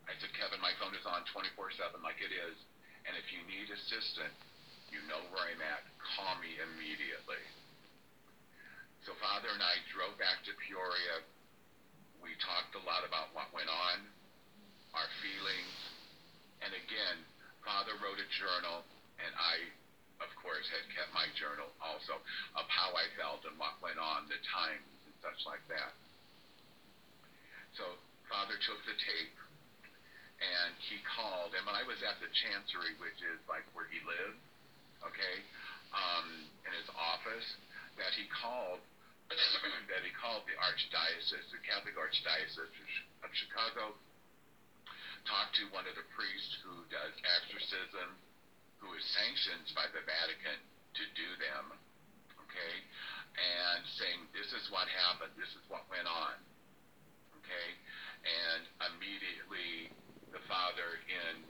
[0.08, 2.56] I said, Kevin, my phone is on 24-7 like it is,
[3.04, 4.36] and if you need assistance,
[4.88, 5.82] you know where I'm at.
[6.14, 7.42] Call me immediately.
[9.02, 11.26] So Father and I drove back to Peoria.
[12.22, 14.06] We talked a lot about what went on,
[14.94, 15.76] our feelings,
[16.62, 17.18] and again,
[17.66, 18.86] Father wrote a journal,
[19.18, 19.66] and I
[20.20, 22.16] of course, had kept my journal also
[22.56, 25.92] of how I felt and what went on, the times and such like that.
[27.76, 27.84] So
[28.32, 29.36] Father took the tape
[30.40, 34.00] and he called, and when I was at the chancery, which is like where he
[34.04, 34.40] lived,
[35.04, 35.36] okay,
[35.92, 37.48] um, in his office,
[37.96, 38.80] that he called
[39.90, 42.62] that he called the archdiocese, the Catholic archdiocese
[43.26, 43.90] of Chicago,
[45.26, 48.25] talked to one of the priests who does exorcisms
[48.80, 50.58] who is sanctioned by the Vatican
[50.96, 51.64] to do them,
[52.46, 52.74] okay,
[53.36, 56.36] and saying this is what happened, this is what went on,
[57.40, 57.68] okay,
[58.24, 58.62] and
[58.92, 59.92] immediately
[60.32, 61.44] the father in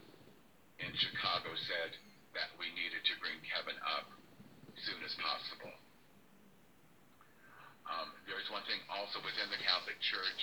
[0.76, 1.96] in Chicago said
[2.36, 4.12] that we needed to bring Kevin up
[4.84, 5.72] soon as possible.
[7.88, 10.40] Um, there's one thing also within the Catholic Church,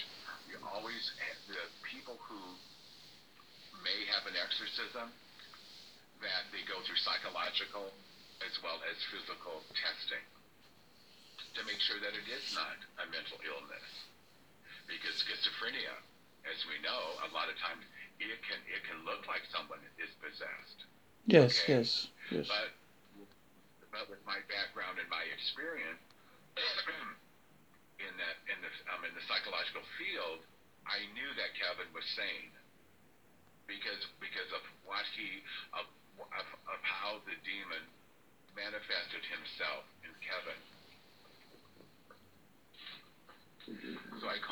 [0.49, 1.03] you always
[1.45, 2.41] the people who
[3.85, 5.13] may have an exorcism
[6.23, 7.91] that they go through psychological
[8.41, 10.23] as well as physical testing
[11.53, 13.89] to make sure that it is not a mental illness.
[14.89, 15.95] Because schizophrenia,
[16.49, 17.85] as we know, a lot of times
[18.19, 20.79] it can it can look like someone is possessed.
[21.23, 21.79] Yes, okay?
[21.79, 22.47] yes, yes.
[22.51, 22.71] But
[23.93, 26.01] but with my background and my experience
[28.03, 30.43] in that in the um, in the psychological field,
[30.83, 32.51] I knew that Kevin was sane
[33.67, 34.62] because because of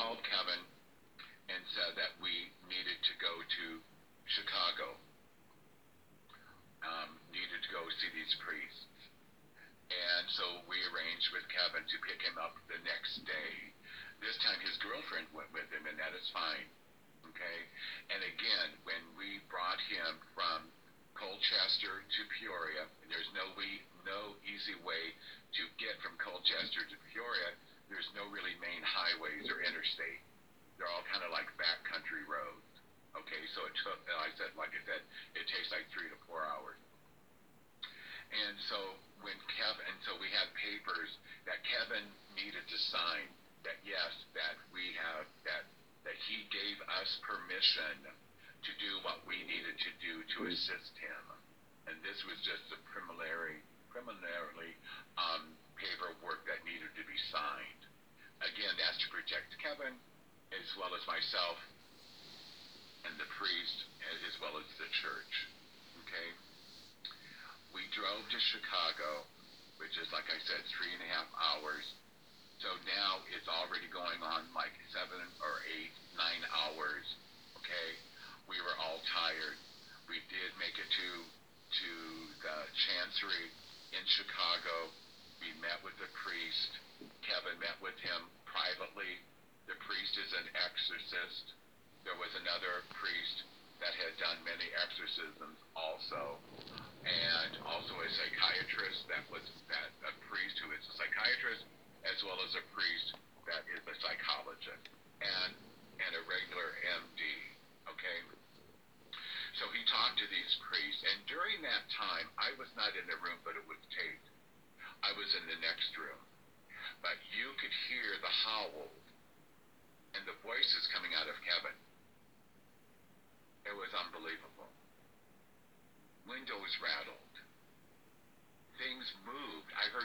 [0.02, 0.31] called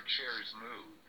[0.08, 1.07] chairs move.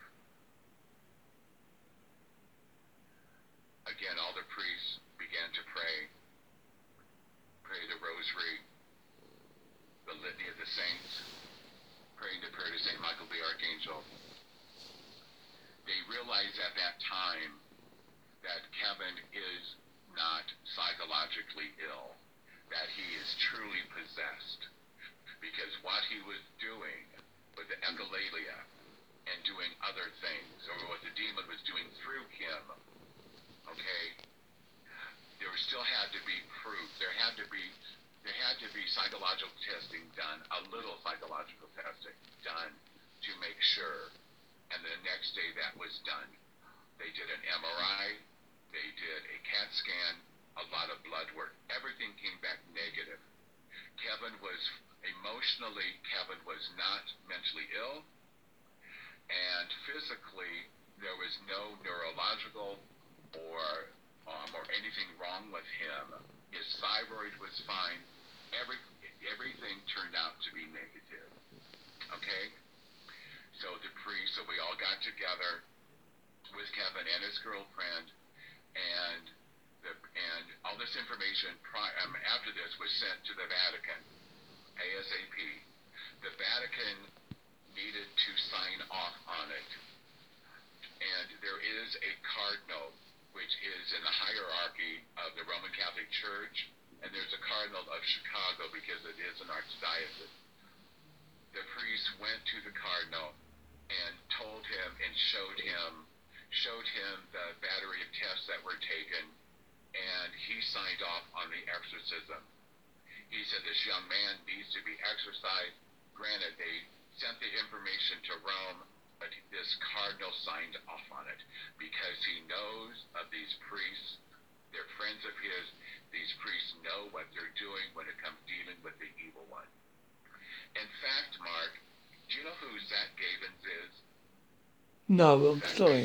[135.09, 136.05] No, I'm sorry.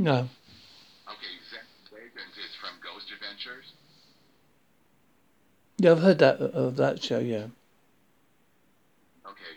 [0.00, 0.24] No.
[1.04, 3.76] Okay, Zak Bagans is from Ghost Adventures.
[5.76, 7.20] Yeah, I've heard that of that show.
[7.20, 7.52] Yeah.
[9.28, 9.54] Okay.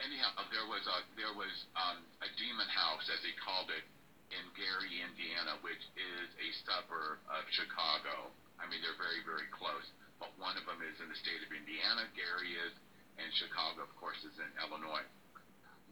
[0.00, 3.84] Anyhow, uh, there was a there was um, a demon house, as he called it,
[4.32, 8.32] in Gary, Indiana, which is a suburb of Chicago.
[8.56, 9.84] I mean, they're very very close,
[10.16, 12.08] but one of them is in the state of Indiana.
[12.16, 12.72] Gary is,
[13.20, 15.04] and Chicago, of course, is in Illinois.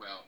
[0.00, 0.24] Well,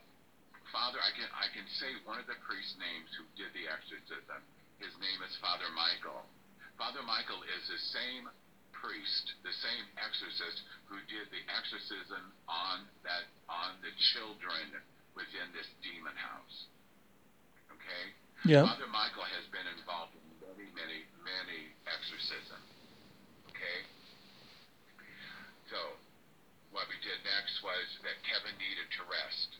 [0.75, 4.43] Father, I can I can say one of the priest names who did the exorcism.
[4.75, 6.27] His name is Father Michael.
[6.75, 8.27] Father Michael is the same
[8.75, 14.75] priest, the same exorcist who did the exorcism on that on the children
[15.15, 16.67] within this demon house.
[17.71, 18.05] Okay?
[18.43, 18.67] Yeah.
[18.67, 22.67] Father Michael has been involved in many, many, many exorcisms.
[23.47, 23.79] Okay?
[25.71, 25.79] So,
[26.75, 29.55] what we did next was that Kevin needed to rest.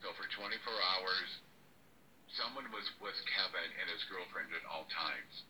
[0.00, 1.30] So for 24 hours,
[2.32, 5.44] someone was with Kevin and his girlfriend at all times.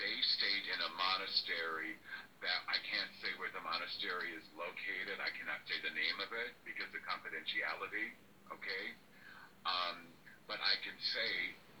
[0.00, 2.00] They stayed in a monastery
[2.40, 5.20] that I can't say where the monastery is located.
[5.20, 8.16] I cannot say the name of it because of confidentiality.
[8.50, 8.84] Okay?
[9.68, 10.08] Um,
[10.48, 11.32] but I can say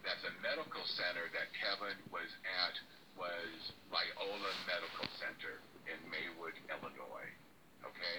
[0.04, 2.76] that the medical center that Kevin was at
[3.16, 7.32] was Loyola Medical Center in Maywood, Illinois.
[7.80, 8.18] Okay?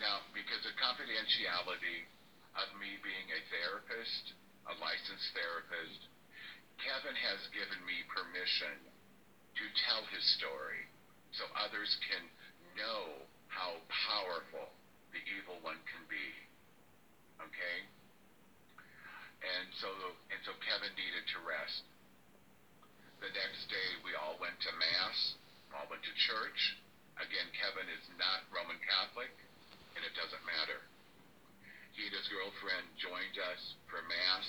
[0.00, 2.08] Now, because of confidentiality
[2.60, 4.32] of me being a therapist,
[4.68, 6.00] a licensed therapist,
[6.80, 8.76] Kevin has given me permission
[9.56, 10.84] to tell his story
[11.32, 12.24] so others can
[12.76, 14.68] know how powerful
[15.12, 16.28] the evil one can be.
[17.40, 17.76] Okay?
[19.40, 19.88] And so
[20.32, 21.84] and so Kevin needed to rest.
[23.20, 25.36] The next day we all went to mass,
[25.72, 26.76] all went to church.
[27.16, 29.32] Again, Kevin is not Roman Catholic,
[29.96, 30.84] and it doesn't matter.
[31.96, 34.44] He girlfriend joined us for mass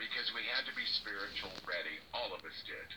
[0.00, 2.00] because we had to be spiritual ready.
[2.16, 2.88] All of us did.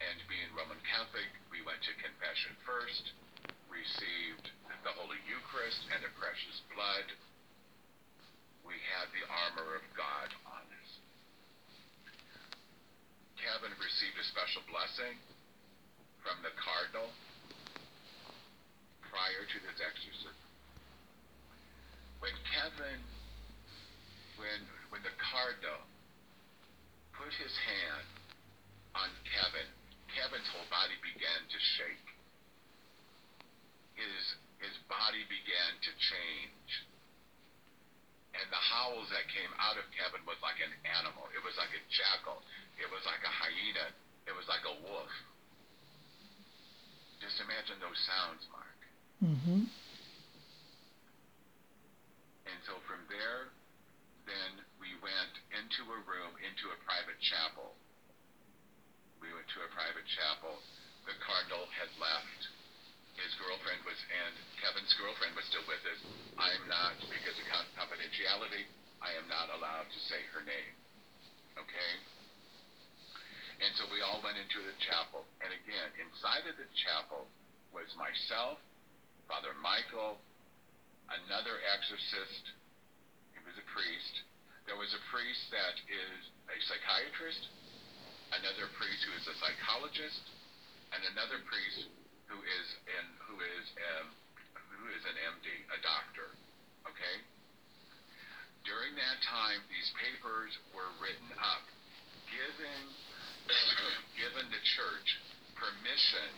[0.00, 3.12] And being Roman Catholic, we went to confession first,
[3.68, 4.48] received
[4.80, 7.04] the Holy Eucharist and the precious blood.
[8.64, 10.90] We had the armor of God on us.
[13.36, 15.20] Kevin received a special blessing
[16.24, 17.12] from the cardinal
[19.12, 20.51] prior to this exorcism.
[22.22, 23.02] When Kevin,
[24.38, 24.60] when
[24.94, 25.82] when the cardinal
[27.18, 28.06] put his hand
[28.94, 29.66] on Kevin,
[30.14, 32.06] Kevin's whole body began to shake.
[33.98, 36.70] His his body began to change.
[38.38, 41.26] And the howls that came out of Kevin was like an animal.
[41.34, 42.40] It was like a jackal.
[42.80, 43.90] It was like a hyena.
[44.24, 45.10] It was like a wolf.
[47.20, 48.78] Just imagine those sounds, Mark.
[49.20, 49.62] Mm-hmm.
[52.48, 53.52] And so from there,
[54.26, 57.74] then we went into a room, into a private chapel.
[59.22, 60.58] We went to a private chapel.
[61.06, 62.40] The cardinal had left.
[63.14, 66.00] His girlfriend was, and Kevin's girlfriend was still with us.
[66.40, 67.46] I am not, because of
[67.78, 68.66] confidentiality,
[68.98, 70.74] I am not allowed to say her name.
[71.60, 71.92] Okay?
[73.62, 75.22] And so we all went into the chapel.
[75.38, 77.30] And again, inside of the chapel
[77.70, 78.58] was myself,
[79.30, 80.18] Father Michael,
[81.06, 82.44] another exorcist.
[83.36, 84.14] He was a priest.
[84.66, 87.42] There was a priest that is a psychiatrist,
[88.30, 90.22] another priest who is a psychologist,
[90.94, 91.90] and another priest
[92.30, 93.66] who is in who is
[93.98, 94.06] um,
[94.78, 96.30] who is an MD, a doctor.
[96.86, 97.16] Okay.
[98.62, 101.66] During that time, these papers were written up,
[102.30, 102.86] giving
[104.22, 105.08] given the church
[105.58, 106.30] permission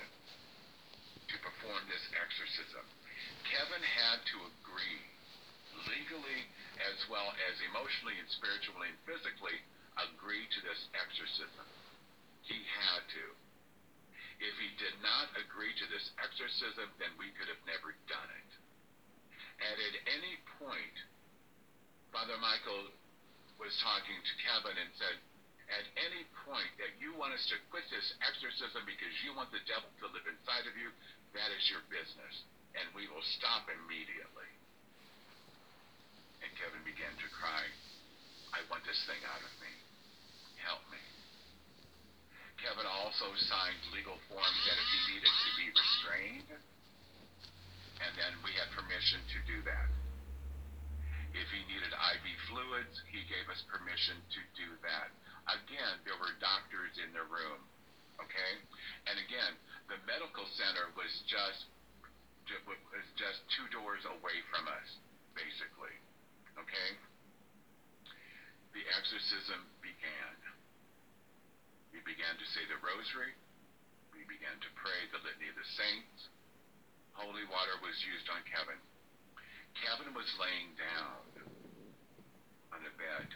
[1.29, 2.85] to perform this exorcism.
[3.45, 5.13] Kevin had to agree
[5.89, 6.43] legally
[6.81, 9.59] as well as emotionally and spiritually and physically
[9.99, 11.66] agree to this exorcism.
[12.45, 13.27] He had to.
[14.43, 18.51] If he did not agree to this exorcism, then we could have never done it.
[19.62, 20.97] And at any point,
[22.11, 22.91] Father Michael
[23.62, 25.16] was talking to Kevin and said,
[25.72, 29.64] at any point that you want us to quit this exorcism because you want the
[29.64, 30.93] devil to live inside of you,
[31.33, 32.35] that is your business.
[32.77, 34.53] And we will stop immediately.
[36.45, 37.64] And Kevin began to cry,
[38.53, 39.72] I want this thing out of me.
[40.61, 41.01] Help me.
[42.61, 46.51] Kevin also signed legal forms that if he needed to be restrained,
[48.05, 49.88] and then we had permission to do that.
[51.32, 55.11] If he needed IV fluids, he gave us permission to do that.
[55.49, 57.59] Again, there were doctors in the room.
[58.20, 58.53] Okay?
[59.11, 59.57] And again,
[59.88, 61.72] the medical center was just
[62.68, 64.88] was just two doors away from us,
[65.32, 65.97] basically.
[66.59, 66.90] Okay?
[68.74, 70.34] The exorcism began.
[71.94, 73.34] We began to say the rosary.
[74.11, 76.30] We began to pray the litany of the saints.
[77.14, 78.78] Holy water was used on Kevin.
[79.78, 81.22] Kevin was laying down
[82.74, 83.30] on a bed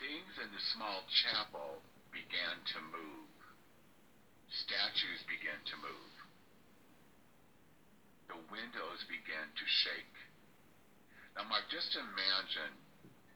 [0.00, 1.80] things in the small chapel
[2.12, 3.32] began to move.
[4.64, 6.12] Statues began to move.
[8.28, 10.16] The windows began to shake.
[11.36, 12.72] Now, Mark, just imagine,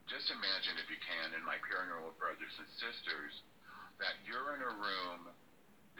[0.09, 3.33] just imagine if you can, and my paranormal brothers and sisters,
[4.01, 5.29] that you're in a room,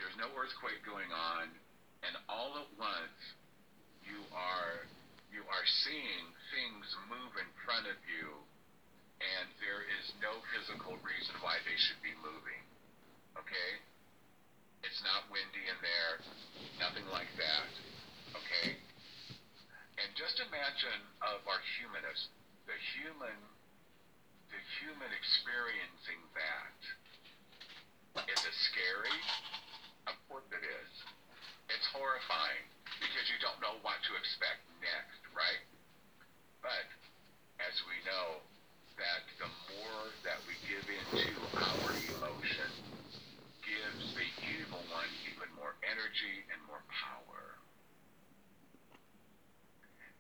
[0.01, 1.53] there's no earthquake going on,
[2.01, 3.21] and all at once
[4.09, 4.89] you are
[5.31, 8.35] you are seeing things move in front of you
[9.21, 12.63] and there is no physical reason why they should be moving.
[13.37, 13.71] Okay?
[14.83, 16.15] It's not windy in there,
[16.81, 17.71] nothing like that.
[18.33, 18.81] Okay?
[20.01, 22.33] And just imagine of our humanists,
[22.65, 23.37] the human
[24.51, 26.81] the human experiencing that.
[28.27, 29.21] Is it scary?
[30.11, 30.93] Of course it is.
[31.71, 32.67] It's horrifying
[32.99, 35.63] because you don't know what to expect next, right?
[36.67, 36.91] But
[37.63, 38.43] as we know,
[38.99, 42.71] that the more that we give into our emotion
[43.63, 44.29] gives the
[44.59, 47.57] evil one even more energy and more power.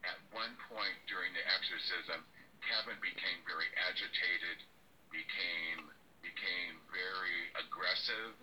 [0.06, 2.22] At one point during the exorcism,
[2.62, 4.62] Kevin became very agitated,
[5.10, 8.36] became became very aggressive,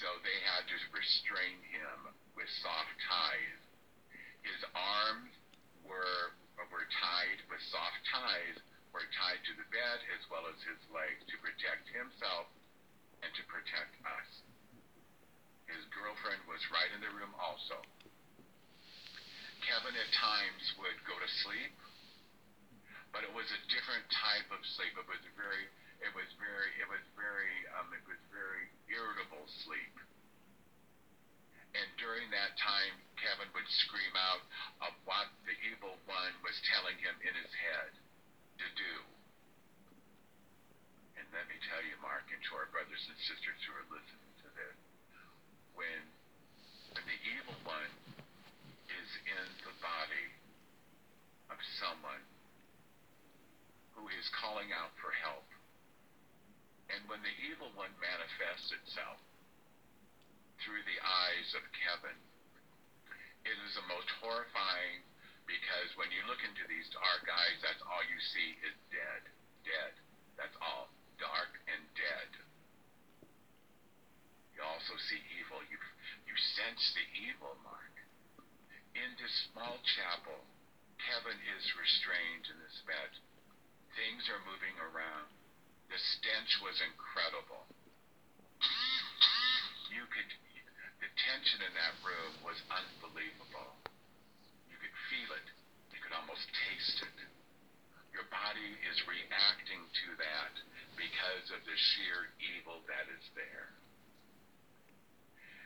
[0.00, 1.98] so they had to restrain him
[2.32, 3.60] with soft ties.
[4.40, 5.32] His arms
[5.84, 6.32] were
[6.72, 8.58] were tied with soft ties
[8.92, 12.48] were tied to the bed as well as his legs to protect himself
[13.22, 14.30] and to protect us.
[15.68, 17.78] His girlfriend was right in the room also.
[19.64, 20.64] Kevin at times
[21.44, 21.74] sleep,
[23.12, 24.92] but it was a different type of sleep.
[24.96, 25.64] It was very,
[26.04, 29.94] it was very, it was very, um, it was very irritable sleep.
[31.76, 34.42] And during that time, Kevin would scream out
[34.88, 37.92] of what the evil one was telling him in his head
[38.64, 38.94] to do.
[41.20, 44.32] And let me tell you, Mark, and to our brothers and sisters who are listening
[44.42, 44.76] to this,
[45.76, 46.00] when
[47.04, 47.92] the evil one
[48.88, 50.28] is in the body
[51.52, 52.24] of someone
[53.92, 55.48] who is calling out for help,
[56.92, 59.16] and when the evil one manifests itself
[60.60, 62.20] through the eyes of Kevin,
[63.48, 65.00] it is the most horrifying
[65.48, 69.22] because when you look into these dark eyes, that's all you see is dead.
[69.64, 69.96] Dead.
[70.36, 70.92] That's all.
[71.16, 72.30] Dark and dead.
[74.52, 75.64] You also see evil.
[75.72, 75.80] You,
[76.28, 77.96] you sense the evil, Mark.
[78.92, 80.44] In this small chapel,
[81.00, 83.12] Kevin is restrained in this bed.
[83.98, 85.26] Things are moving around.
[85.90, 87.66] The stench was incredible.
[89.90, 90.30] You could,
[91.02, 93.74] the tension in that room was unbelievable
[94.70, 95.48] You could feel it.
[95.90, 97.18] You could almost taste it.
[98.14, 100.54] Your body is reacting to that
[100.94, 103.74] because of the sheer evil that is there.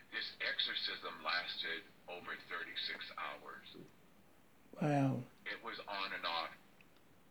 [0.09, 3.69] This exorcism lasted over 36 hours.
[4.81, 5.21] Wow.
[5.45, 6.57] It was on and off.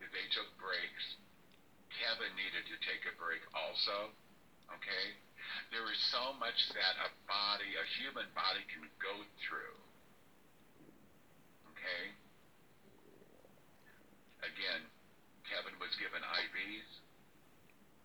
[0.10, 1.06] They took breaks.
[1.94, 4.10] Kevin needed to take a break also.
[4.74, 5.06] Okay?
[5.70, 9.14] There is so much that a body, a human body, can go
[9.46, 9.78] through
[11.82, 12.14] okay?
[14.46, 14.86] Again,
[15.50, 16.90] Kevin was given IVs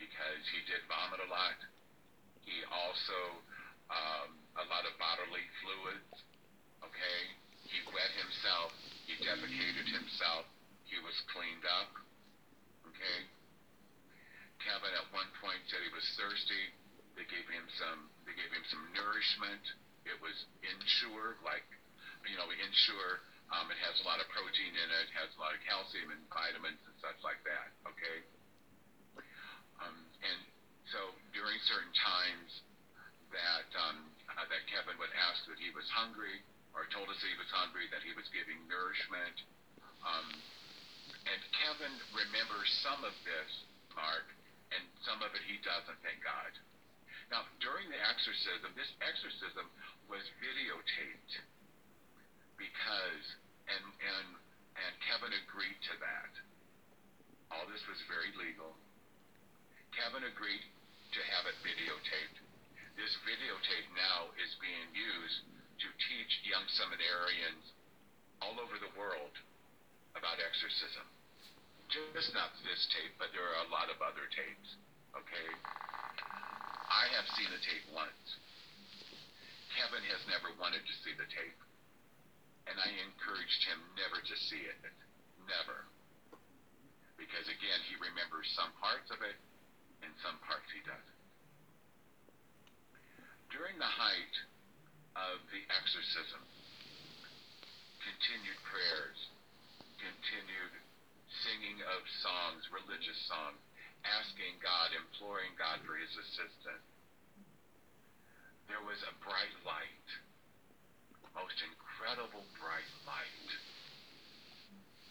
[0.01, 1.61] because he did vomit a lot.
[2.45, 3.21] He also,
[3.93, 6.13] um, a lot of bodily fluids,
[6.81, 7.21] okay?
[7.69, 8.73] He wet himself.
[9.05, 10.49] He defecated himself.
[10.87, 11.93] He was cleaned up,
[12.91, 13.19] okay?
[14.63, 16.73] Kevin at one point said he was thirsty.
[17.19, 19.63] They gave him some, they gave him some nourishment.
[20.07, 21.67] It was Ensure, like,
[22.25, 23.23] you know, Ensure
[23.55, 26.23] um, it has a lot of protein in it, has a lot of calcium and
[26.27, 27.71] vitamins and such like that.
[27.87, 28.19] Okay.
[29.79, 30.41] Um, and
[30.91, 32.51] so during certain times
[33.31, 34.03] that um,
[34.35, 36.43] uh, that Kevin would ask that he was hungry,
[36.75, 39.37] or told us that he was hungry, that he was giving nourishment.
[40.03, 40.27] Um,
[41.27, 43.51] and Kevin remembers some of this,
[43.95, 44.27] Mark,
[44.71, 46.53] and some of it he doesn't, thank God.
[47.31, 49.67] Now, during the exorcism, this exorcism
[50.07, 51.33] was videotaped
[52.55, 53.25] because,
[53.67, 54.29] and, and,
[54.79, 56.33] and Kevin agreed to that.
[57.51, 58.75] All this was very legal.
[59.95, 62.39] Kevin agreed to have it videotaped.
[62.95, 65.41] This videotape now is being used
[65.83, 67.75] to teach young seminarians
[68.41, 69.35] all over the world
[70.15, 71.05] about exorcism.
[71.87, 74.71] Just not this tape, but there are a lot of other tapes.
[75.15, 75.49] Okay?
[76.91, 78.27] I have seen the tape once.
[79.77, 81.61] Kevin has never wanted to see the tape.
[82.67, 84.81] And I encouraged him never to see it.
[85.47, 85.87] Never.
[87.15, 89.39] Because again, he remembers some parts of it
[90.03, 91.21] and some parts he doesn't.
[93.55, 94.37] During the height
[95.15, 96.43] of the exorcism,
[98.03, 99.19] continued prayers,
[100.03, 100.86] continued
[101.45, 103.61] singing of songs, religious songs,
[104.07, 106.87] asking God, imploring God for his assistance.
[108.71, 110.09] There was a bright light,
[111.35, 113.49] most incredible bright light.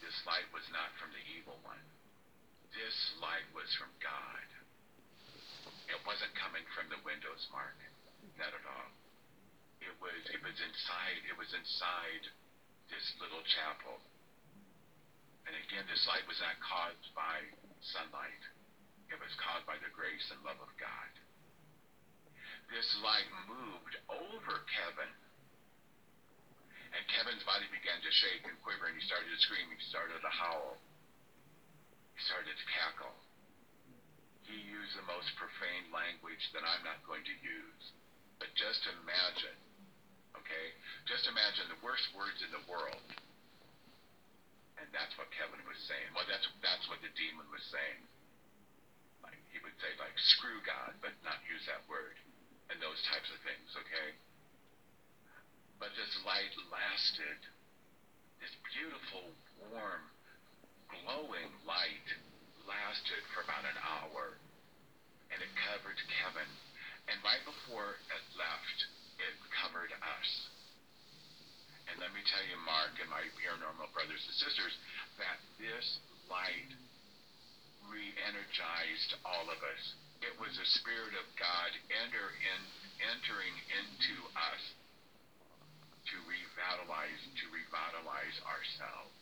[0.04, 1.82] This light was not from the evil one.
[2.76, 4.48] This light was from God.
[5.88, 7.78] It wasn't coming from the windows, Mark.
[8.36, 8.92] Not at all.
[9.80, 12.24] It was it was inside it was inside
[12.90, 14.02] this little chapel.
[15.46, 17.42] And again, this light was not caused by
[17.94, 18.44] sunlight.
[19.14, 21.12] It was caused by the grace and love of God.
[22.74, 25.12] This light moved over Kevin.
[26.96, 29.68] And Kevin's body began to shake and quiver, and he started to scream.
[29.70, 30.80] He started to howl.
[32.16, 33.14] He started to cackle.
[34.48, 37.84] He used the most profane language that I'm not going to use.
[38.40, 39.60] But just imagine,
[40.40, 40.68] okay?
[41.08, 43.04] Just imagine the worst words in the world.
[44.80, 46.12] And that's what Kevin was saying.
[46.16, 48.02] Well, that's that's what the demon was saying
[49.24, 52.18] Like he would say like screw God, but not use that word,
[52.72, 54.10] and those types of things, okay?
[55.80, 57.40] But this light lasted,
[58.40, 59.32] this beautiful,
[59.72, 60.04] warm,
[60.92, 62.08] glowing light
[62.68, 64.40] lasted for about an hour,
[65.32, 66.52] and it covered Kevin,
[67.12, 68.80] and right before it left,
[69.20, 70.30] it covered us.
[71.90, 74.74] And let me tell you, Mark and my paranormal brothers and sisters,
[75.22, 76.72] that this light
[77.90, 79.84] re-energized all of us.
[80.26, 81.70] It was the Spirit of God
[82.02, 82.62] enter in,
[83.14, 84.64] entering into us
[86.10, 89.14] to revitalize, to revitalize ourselves.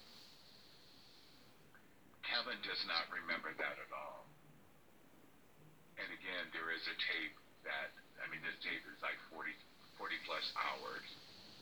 [2.23, 4.23] Kevin does not remember that at all.
[5.99, 7.35] And again, there is a tape
[7.67, 7.91] that,
[8.23, 9.51] I mean, this tape is like 40,
[9.99, 11.07] 40 plus hours.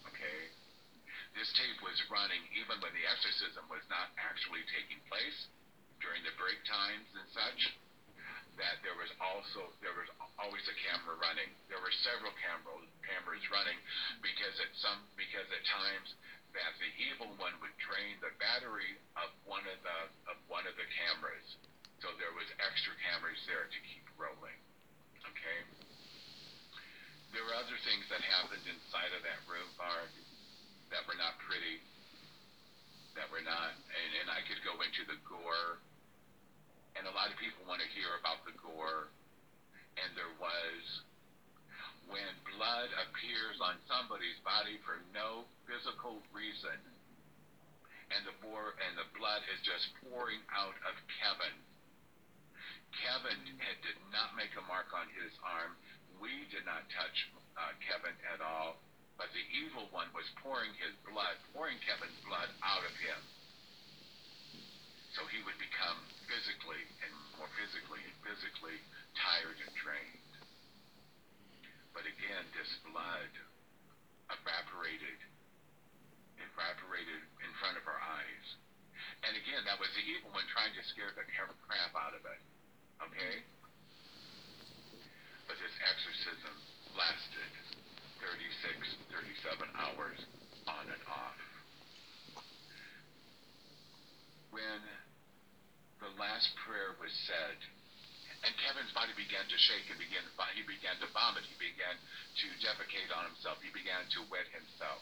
[0.07, 0.39] Okay?
[1.31, 5.47] This tape was running even when the exorcism was not actually taking place
[6.03, 7.61] during the break times and such,
[8.59, 11.47] that there was also there was always a camera running.
[11.71, 13.79] There were several cameras cameras running
[14.19, 16.13] because at some because at times
[16.51, 20.75] that the evil one would drain the battery of one of the of one of
[20.75, 21.47] the cameras.
[22.03, 24.57] So there was extra cameras there to keep rolling.
[25.21, 25.59] Okay.
[27.31, 30.11] There were other things that happened inside of that room, Barb,
[30.91, 31.79] that were not pretty.
[33.15, 35.83] That were not, and, and I could go into the gore
[36.95, 39.07] and a lot of people want to hear about the gore.
[39.99, 40.81] And there was
[42.07, 46.79] when blood appears on somebody's body for no physical reason,
[48.11, 51.55] and the bore, and the blood is just pouring out of Kevin.
[52.91, 55.79] Kevin had, did not make a mark on his arm.
[56.19, 57.17] We did not touch
[57.55, 58.83] uh, Kevin at all,
[59.21, 63.21] but the evil one was pouring his blood, pouring Kevin's blood out of him.
[65.13, 68.81] So he would become physically and more physically and physically
[69.13, 70.33] tired and drained.
[71.93, 73.29] But again, this blood
[74.33, 75.21] evaporated,
[76.41, 78.47] evaporated in front of our eyes.
[79.21, 82.41] And again, that was the evil one trying to scare the crap out of it.
[83.05, 83.45] Okay?
[85.45, 86.57] But this exorcism
[86.97, 87.71] lasted
[88.21, 90.19] 36, 37 hours
[90.69, 91.41] on and off.
[94.53, 94.81] When
[96.05, 97.57] the last prayer was said,
[98.45, 99.17] and Kevin's body
[99.71, 100.23] began to shake and began
[100.55, 101.43] he began to vomit.
[101.47, 103.57] He began to defecate on himself.
[103.63, 104.99] He began to wet himself.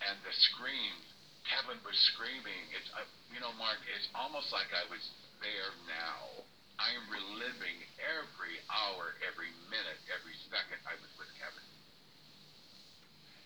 [0.00, 1.04] And the screams,
[1.44, 2.64] Kevin was screaming.
[2.72, 5.02] It's uh, you know, Mark, it's almost like I was
[5.44, 6.48] there now.
[6.80, 11.68] I am reliving every hour, every minute, every second I was with Kevin.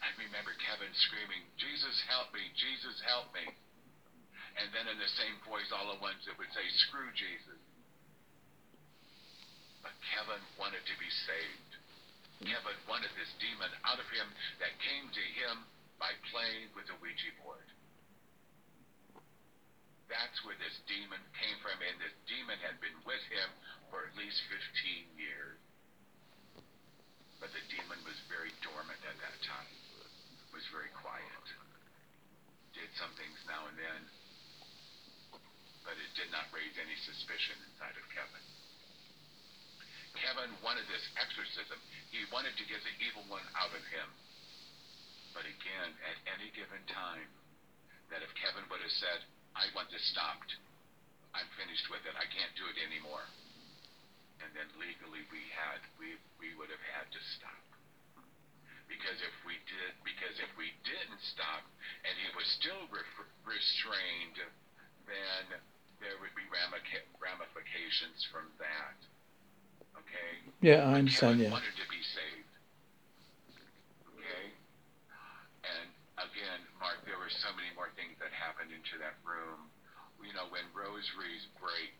[0.07, 3.43] I remember Kevin screaming, Jesus help me, Jesus help me.
[4.55, 7.59] And then in the same voice, all at once it would say, screw Jesus.
[9.85, 11.73] But Kevin wanted to be saved.
[12.41, 14.25] Kevin wanted this demon out of him
[14.59, 15.69] that came to him
[16.01, 17.69] by playing with a Ouija board.
[20.09, 23.49] That's where this demon came from, and this demon had been with him
[23.93, 25.61] for at least 15 years.
[27.41, 29.73] But the demon was very dormant at that time,
[30.53, 31.45] was very quiet,
[32.73, 34.01] did some things now and then,
[35.85, 38.45] but it did not raise any suspicion inside of Kevin.
[40.19, 41.79] Kevin wanted this exorcism.
[42.15, 44.09] He wanted to get the evil one out of him.
[45.35, 47.27] But again, at any given time,
[48.15, 49.27] that if Kevin would have said,
[49.59, 50.55] I want this stopped.
[51.35, 52.15] I'm finished with it.
[52.15, 53.27] I can't do it anymore.
[54.39, 57.65] And then legally we had we we would have had to stop.
[58.87, 61.67] Because if we did because if we didn't stop
[62.07, 64.39] and he was still re- restrained,
[65.07, 65.45] then
[66.03, 68.99] there would be ramifications from that.
[69.99, 70.33] Okay?
[70.65, 71.53] Yeah, I understand, yeah.
[71.53, 71.61] Okay?
[75.61, 79.69] And again, Mark, there were so many more things that happened into that room.
[80.25, 81.93] You know, when rosaries break,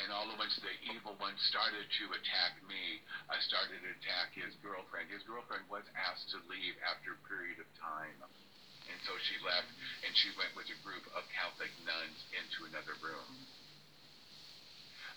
[0.00, 1.12] and all once the evil
[1.52, 5.12] started to attack me, I started to attack his girlfriend.
[5.12, 8.24] His girlfriend was asked to leave after a period of time.
[8.88, 9.68] And so she left,
[10.00, 13.59] and she went with a group of Catholic nuns into another room.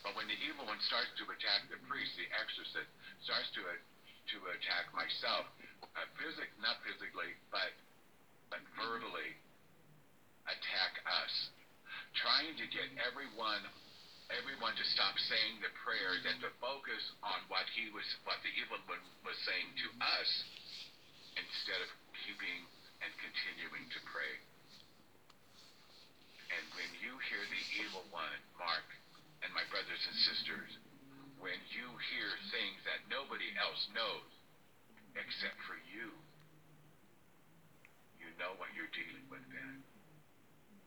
[0.04, 2.92] But when the evil one starts to attack the priest, the exorcist
[3.24, 5.48] starts to to attack myself,
[5.84, 7.72] uh, physic not physically, but
[8.52, 9.36] but verbally
[10.48, 11.34] attack us,
[12.20, 13.64] trying to get everyone
[14.32, 18.52] everyone to stop saying the prayers and to focus on what he was what the
[18.60, 20.30] evil one was saying to us
[21.40, 21.90] instead of
[22.24, 22.64] keeping
[23.04, 24.36] and continuing to pray.
[26.54, 28.86] And when you hear the evil one, Mark,
[29.44, 30.72] and my brothers and sisters,
[31.36, 34.32] when you hear things that nobody else knows
[35.20, 36.16] except for you,
[38.16, 39.76] you know what you're dealing with then.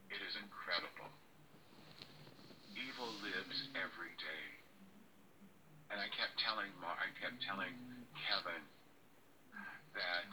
[0.08, 1.12] It is incredible.
[2.72, 4.48] Evil lives every day.
[5.92, 7.76] And I kept telling Mar- I kept telling
[8.26, 8.64] Kevin
[9.92, 10.30] that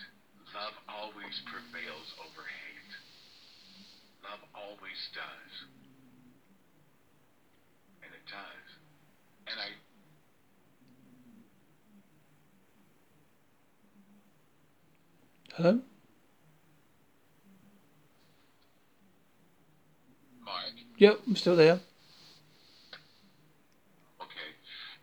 [0.55, 2.93] love always prevails over hate.
[4.23, 5.82] Love always does.
[8.27, 8.67] Does.
[9.47, 9.69] And I
[15.53, 15.77] Hello?
[20.41, 21.77] Mark, Yep, I'm still there.
[24.17, 24.49] okay.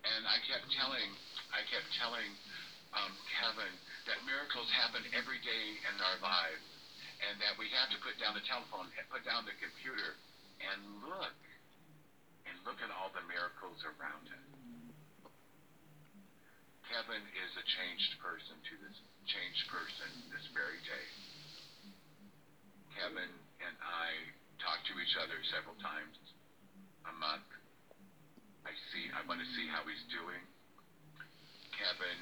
[0.02, 1.06] And I kept telling
[1.54, 2.26] I kept telling
[2.98, 3.70] um, Kevin
[4.10, 6.66] that miracles happen every day in our lives
[7.30, 10.18] and that we have to put down the telephone and put down the computer
[10.66, 11.30] and look
[12.64, 14.44] look at all the miracles around him.
[16.90, 18.98] Kevin is a changed person to this
[19.30, 21.06] changed person this very day.
[22.98, 23.30] Kevin
[23.62, 24.11] and I
[24.58, 26.18] talk to each other several times
[27.06, 27.46] a month.
[28.66, 30.42] I see I want to see how he's doing.
[31.78, 32.18] Kevin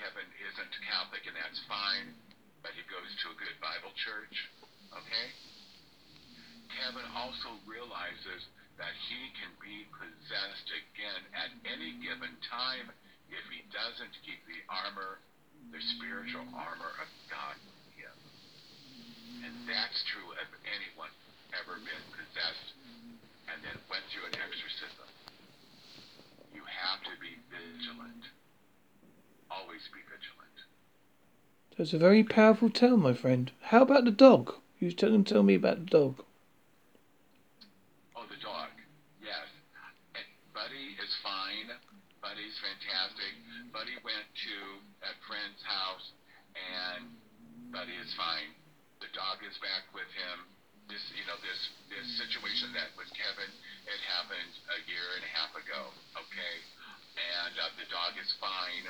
[0.00, 2.16] Kevin isn't Catholic and that's fine,
[2.64, 4.36] but he goes to a good Bible church.
[4.96, 5.26] Okay?
[6.72, 12.92] Kevin also realizes that he can be possessed again at any given time
[13.30, 15.18] if he doesn't keep the armor,
[15.74, 18.16] the spiritual armor of God with him.
[19.42, 21.10] And that's true of anyone
[21.54, 22.68] ever been possessed
[23.50, 25.08] and then went through an exorcism.
[26.54, 28.24] You have to be vigilant.
[29.50, 30.58] Always be vigilant.
[31.78, 33.52] That's a very powerful tale, my friend.
[33.70, 34.54] How about the dog?
[34.78, 36.24] You tell them tell me about the dog.
[38.16, 38.72] Oh, the dog.
[39.22, 39.46] Yes.
[40.16, 41.76] And Buddy is fine.
[42.56, 43.32] Buddy's fantastic.
[43.68, 44.56] Buddy went to
[45.04, 46.06] a friend's house,
[46.56, 47.12] and
[47.68, 48.48] Buddy is fine.
[49.04, 50.48] The dog is back with him.
[50.88, 51.60] This, you know, this
[51.92, 53.52] this situation that with Kevin,
[53.84, 55.92] it happened a year and a half ago.
[56.16, 56.56] Okay,
[57.20, 58.88] and uh, the dog is fine.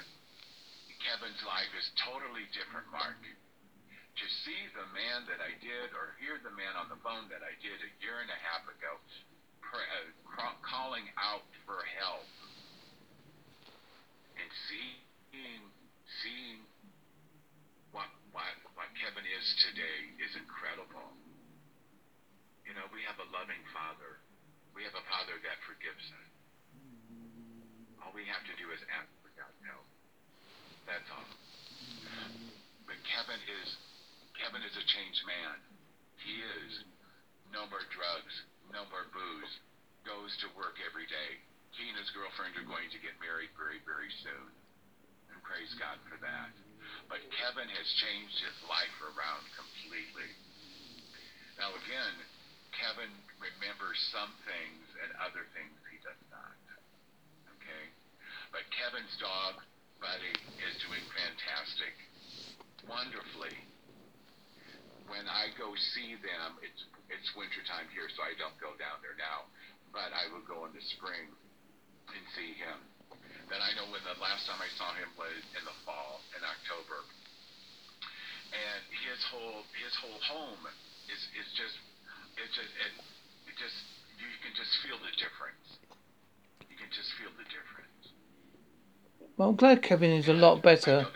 [1.02, 3.18] Kevin's life is totally different, Mark.
[3.18, 7.42] To see the man that I did, or hear the man on the phone that
[7.42, 8.94] I did a year and a half ago,
[9.74, 12.24] uh, calling out for help,
[14.36, 15.60] and seeing
[16.22, 16.60] seeing
[17.92, 21.16] what what what Kevin is today is incredible.
[22.68, 24.20] You know, we have a loving father.
[24.76, 26.28] We have a father that forgives us.
[28.02, 29.86] All we have to do is ask for God's help.
[30.84, 31.30] That's all.
[32.84, 33.68] But Kevin is
[34.36, 35.56] Kevin is a changed man.
[36.20, 36.84] He is.
[37.54, 38.34] No more drugs,
[38.74, 39.52] no more booze.
[40.02, 43.82] Goes to work every day he and his girlfriend are going to get married very,
[43.82, 44.48] very soon.
[45.32, 46.52] And praise God for that.
[47.10, 50.30] But Kevin has changed his life around completely.
[51.58, 52.14] Now, again,
[52.76, 56.56] Kevin remembers some things and other things he does not.
[57.58, 57.84] Okay?
[58.52, 59.60] But Kevin's dog,
[59.98, 61.94] Buddy, is doing fantastic.
[62.84, 63.56] Wonderfully.
[65.08, 69.14] When I go see them, it's it's wintertime here, so I don't go down there
[69.14, 69.46] now.
[69.94, 71.30] But I will go in the spring
[72.14, 72.78] and see him.
[73.50, 76.42] Then I know when the last time I saw him was in the fall, in
[76.42, 77.06] October.
[78.50, 80.62] And his whole his whole home
[81.10, 81.76] is is just
[82.38, 82.92] it just it,
[83.46, 83.78] it just
[84.18, 85.78] you can just feel the difference.
[86.70, 88.14] You can just feel the difference.
[89.36, 91.06] Well, I'm glad Kevin is a lot better.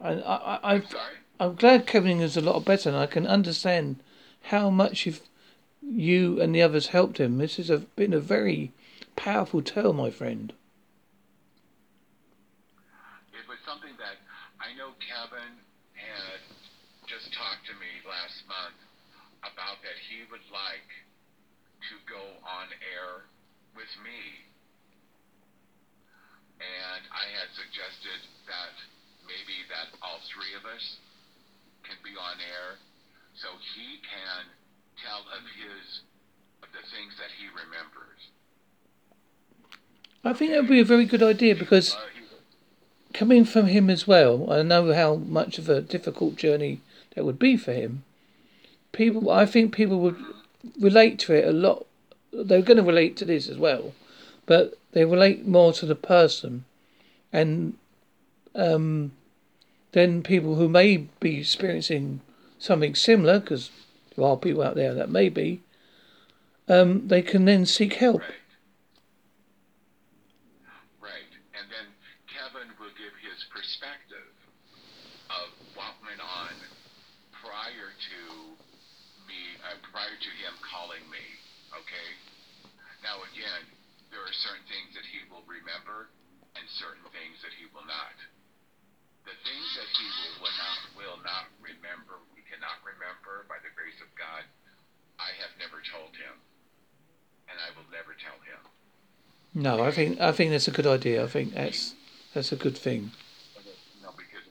[0.00, 0.94] I, I, I, I've,
[1.40, 3.96] I'm glad Kevin is a lot better, and I can understand
[4.42, 5.22] how much you've,
[5.82, 7.38] you and the others helped him.
[7.38, 8.72] This has been a very
[9.16, 10.52] powerful tale, my friend.
[13.32, 14.18] It was something that
[14.60, 15.58] I know Kevin
[15.94, 16.40] had
[17.06, 18.78] just talked to me last month
[19.44, 20.90] about that he would like
[21.90, 23.28] to go on air
[23.76, 24.20] with me.
[26.62, 28.74] And I had suggested that
[29.28, 30.84] maybe that all three of us
[31.84, 32.80] can be on air
[33.36, 34.48] so he can
[35.02, 35.84] tell of his
[36.64, 38.20] of the things that he remembers.
[40.24, 41.96] I think that would be a very good idea because
[43.12, 46.80] coming from him as well, I know how much of a difficult journey
[47.14, 48.04] that would be for him.
[48.92, 50.16] People, I think people would
[50.80, 51.86] relate to it a lot.
[52.32, 53.92] They're going to relate to this as well,
[54.46, 56.64] but they relate more to the person,
[57.32, 57.74] and
[58.54, 59.12] um,
[59.92, 62.20] then people who may be experiencing
[62.58, 63.70] something similar, because
[64.16, 65.60] there are people out there that may be,
[66.68, 68.22] um, they can then seek help.
[71.02, 71.12] Right.
[71.12, 71.32] Right.
[71.58, 71.86] And then
[72.30, 74.32] Kevin will give his perspective
[75.28, 76.54] of what went on
[77.42, 78.18] prior to
[79.26, 81.24] me, uh, prior to him calling me.
[81.74, 82.08] Okay?
[83.02, 83.66] Now, again,
[84.08, 86.08] there are certain things that he will remember
[86.54, 88.16] and certain things that he will not.
[89.26, 92.22] The things that he will, will not will not remember
[92.54, 94.46] cannot remember by the grace of God,
[95.18, 96.34] I have never told him,
[97.46, 98.60] and I will never tell him.
[99.54, 101.22] No, I think I think that's a good idea.
[101.22, 101.94] I think that's
[102.34, 103.14] that's a good thing.
[104.02, 104.42] No, because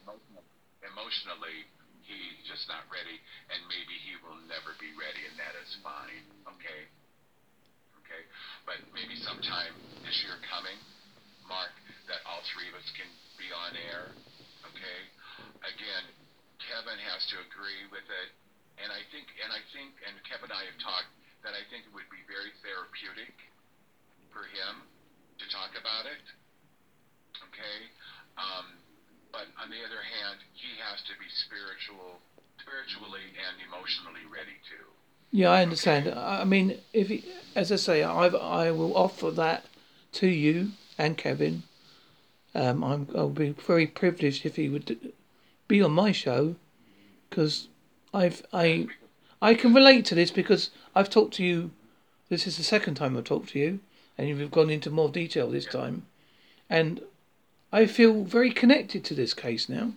[0.79, 1.67] emotionally
[2.07, 3.19] he's just not ready,
[3.51, 6.23] and maybe he will never be ready, and that is fine.
[6.55, 6.87] Okay,
[7.99, 8.23] okay,
[8.63, 9.75] but maybe sometime
[10.07, 10.79] this year coming,
[11.43, 11.75] Mark,
[12.07, 14.15] that all three of us can be on air.
[14.71, 14.99] Okay,
[15.67, 16.07] again,
[16.63, 18.31] Kevin has to agree with it.
[18.73, 21.13] And I think, and I think, and Kevin and I have talked
[21.43, 23.35] that I think it would be very therapeutic
[24.31, 24.87] for him
[25.37, 26.23] to talk about it.
[27.51, 27.77] Okay.
[28.39, 28.79] Um,
[29.31, 32.23] but on the other hand, he has to be spiritual,
[32.57, 34.87] spiritually and emotionally ready too.
[35.31, 36.07] Yeah, I understand.
[36.07, 36.17] Okay.
[36.17, 37.25] I mean, if he,
[37.55, 39.65] as I say, I I will offer that
[40.13, 41.63] to you and Kevin.
[42.55, 45.13] Um, I'm, I'll be very privileged if he would
[45.67, 46.55] be on my show
[47.29, 47.67] because
[48.13, 48.87] I've I
[49.43, 51.71] I can relate to this because I've talked to you.
[52.29, 53.81] This is the second time I've talked to you,
[54.17, 56.07] and you've gone into more detail this time,
[56.69, 57.03] and
[57.69, 59.91] I feel very connected to this case now.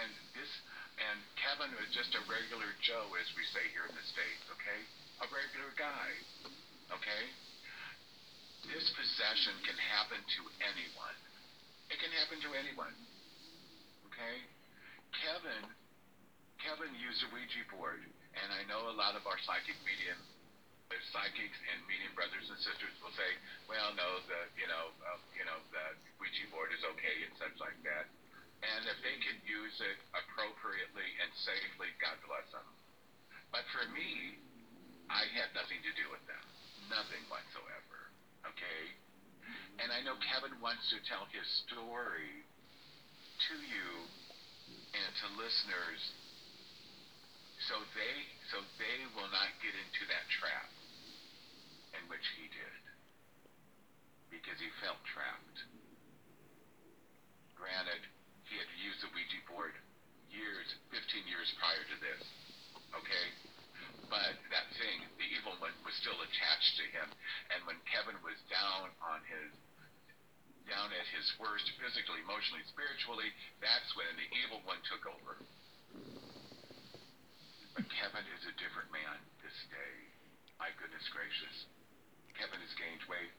[0.00, 0.48] And this
[0.96, 4.48] and Kevin was just a regular Joe, as we say here in the states.
[4.56, 4.80] Okay,
[5.20, 6.08] a regular guy.
[6.88, 7.28] Okay.
[8.64, 10.40] This possession can happen to
[10.72, 11.20] anyone.
[11.92, 12.96] It can happen to anyone.
[14.08, 14.55] Okay?
[15.26, 15.66] Kevin
[16.62, 17.98] Kevin used a Ouija board,
[18.38, 20.14] and I know a lot of our psychic medium
[21.10, 23.26] psychics and medium brothers and sisters will say,
[23.66, 25.86] well, no, the you know uh, you know the
[26.22, 28.06] Ouija board is okay and such like that.
[28.62, 32.68] And if they can use it appropriately and safely, God bless them.
[33.50, 34.38] But for me,
[35.10, 36.44] I had nothing to do with them,
[36.86, 38.14] nothing whatsoever.
[38.46, 38.94] Okay.
[39.82, 42.46] And I know Kevin wants to tell his story
[43.50, 44.06] to you
[44.96, 46.02] and to listeners
[47.68, 48.16] so they
[48.52, 50.68] so they will not get into that trap
[51.96, 52.82] in which he did
[54.30, 55.58] because he felt trapped.
[57.56, 58.04] Granted,
[58.46, 59.72] he had used the Ouija board
[60.28, 62.22] years, 15 years prior to this.
[62.92, 63.26] Okay?
[64.12, 67.08] But that thing, the evil one, was still attached to him.
[67.50, 69.50] And when Kevin was down on his
[70.66, 73.30] down at his worst, physically, emotionally, spiritually,
[73.62, 75.38] that's when the evil one took over.
[77.78, 79.96] But Kevin is a different man this day.
[80.58, 81.56] My goodness gracious.
[82.34, 83.34] Kevin has gained weight.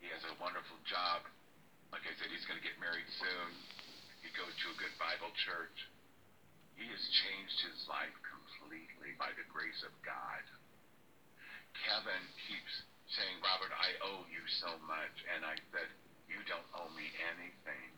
[0.00, 1.24] He has a wonderful job.
[1.92, 3.48] Like I said, he's going to get married soon.
[4.20, 5.78] He goes to a good Bible church.
[6.76, 10.44] He has changed his life completely by the grace of God.
[11.84, 12.74] Kevin keeps
[13.18, 15.16] saying, Robert, I owe you so much.
[15.32, 15.88] And I said,
[16.28, 17.90] You don't owe me anything.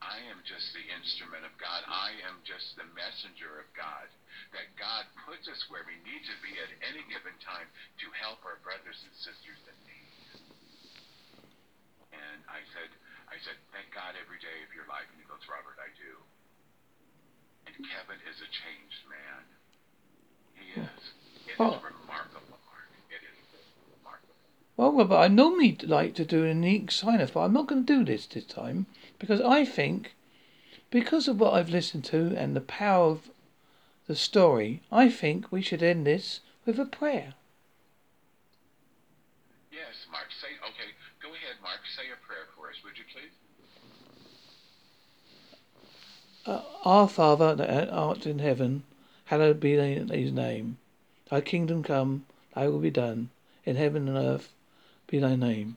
[0.00, 1.80] I am just the instrument of God.
[1.88, 4.08] I am just the messenger of God.
[4.52, 7.64] That God puts us where we need to be at any given time
[8.04, 10.12] to help our brothers and sisters in need.
[12.12, 12.92] And I said,
[13.32, 15.08] I said, thank God every day of your life.
[15.12, 16.12] And he goes, Robert, I do.
[17.66, 19.42] And Kevin is a changed man.
[20.60, 21.02] He is.
[21.50, 21.76] It Oh.
[21.76, 22.88] is remarkable, Mark.
[23.08, 23.36] It is
[23.96, 24.36] remarkable.
[24.96, 27.84] Well, Robert, I normally like to do a unique sign off, but I'm not going
[27.84, 28.86] to do this this time
[29.18, 30.14] because I think,
[30.90, 33.28] because of what I've listened to and the power of
[34.06, 37.34] the story, I think we should end this with a prayer.
[39.70, 40.28] Yes, Mark.
[40.40, 40.88] Say, okay,
[41.22, 41.80] go ahead, Mark.
[41.94, 43.34] Say a prayer for us, would you please?
[46.46, 48.84] Uh, Our Father that art in heaven,
[49.26, 50.78] hallowed be thy thy name.
[51.28, 52.24] Thy kingdom come,
[52.54, 53.28] thy will be done,
[53.66, 54.54] in heaven and earth
[55.06, 55.76] be thy name.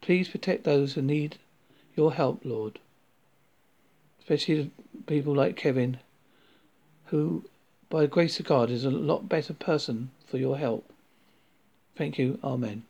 [0.00, 1.36] Please protect those who need
[1.98, 2.78] your help, Lord.
[4.20, 4.70] Especially
[5.06, 5.98] people like Kevin,
[7.06, 7.44] who,
[7.90, 10.86] by the grace of God, is a lot better person for your help.
[11.96, 12.38] Thank you.
[12.44, 12.86] Amen.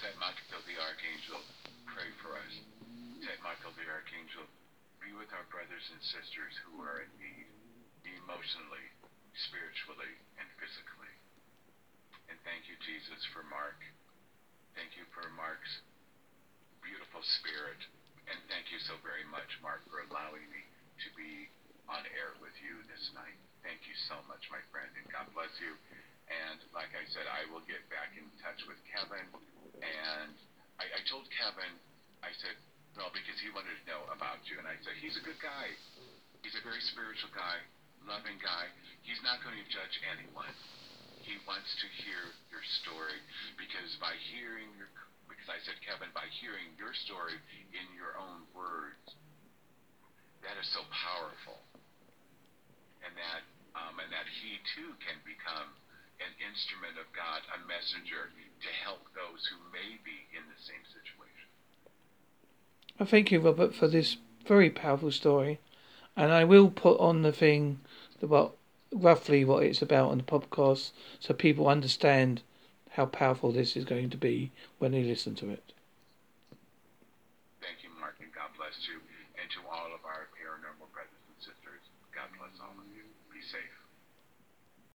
[0.00, 1.44] Saint Michael the Archangel,
[1.84, 2.54] pray for us.
[3.20, 4.48] Saint Michael the Archangel,
[5.04, 7.50] be with our brothers and sisters who are in need,
[8.24, 8.88] emotionally,
[9.36, 11.12] spiritually, and physically.
[12.32, 13.76] And thank you, Jesus, for Mark.
[14.72, 15.84] Thank you for Mark's
[17.16, 17.80] beautiful spirit.
[18.28, 20.60] And thank you so very much, Mark, for allowing me
[21.00, 21.48] to be
[21.88, 23.40] on air with you this night.
[23.64, 25.72] Thank you so much, my friend, and God bless you.
[26.28, 29.24] And like I said, I will get back in touch with Kevin.
[29.80, 30.36] And
[30.76, 31.72] I, I told Kevin,
[32.20, 32.52] I said,
[33.00, 34.60] well, because he wanted to know about you.
[34.60, 35.72] And I said, he's a good guy.
[36.44, 37.64] He's a very spiritual guy,
[38.04, 38.68] loving guy.
[39.08, 40.52] He's not going to judge anyone.
[41.24, 42.22] He wants to hear
[42.52, 43.18] your story
[43.56, 44.92] because by hearing your,
[45.46, 47.38] because I said, Kevin, by hearing your story
[47.70, 49.14] in your own words,
[50.42, 51.62] that is so powerful.
[53.06, 53.46] And that,
[53.78, 55.70] um, and that he too can become
[56.18, 60.82] an instrument of God, a messenger to help those who may be in the same
[60.90, 61.46] situation.
[62.98, 65.60] I thank you, Robert, for this very powerful story,
[66.16, 67.78] and I will put on the thing
[68.18, 68.56] about
[68.90, 70.90] roughly what it's about on the podcast,
[71.20, 72.42] so people understand
[72.96, 75.72] how powerful this is going to be when they listen to it.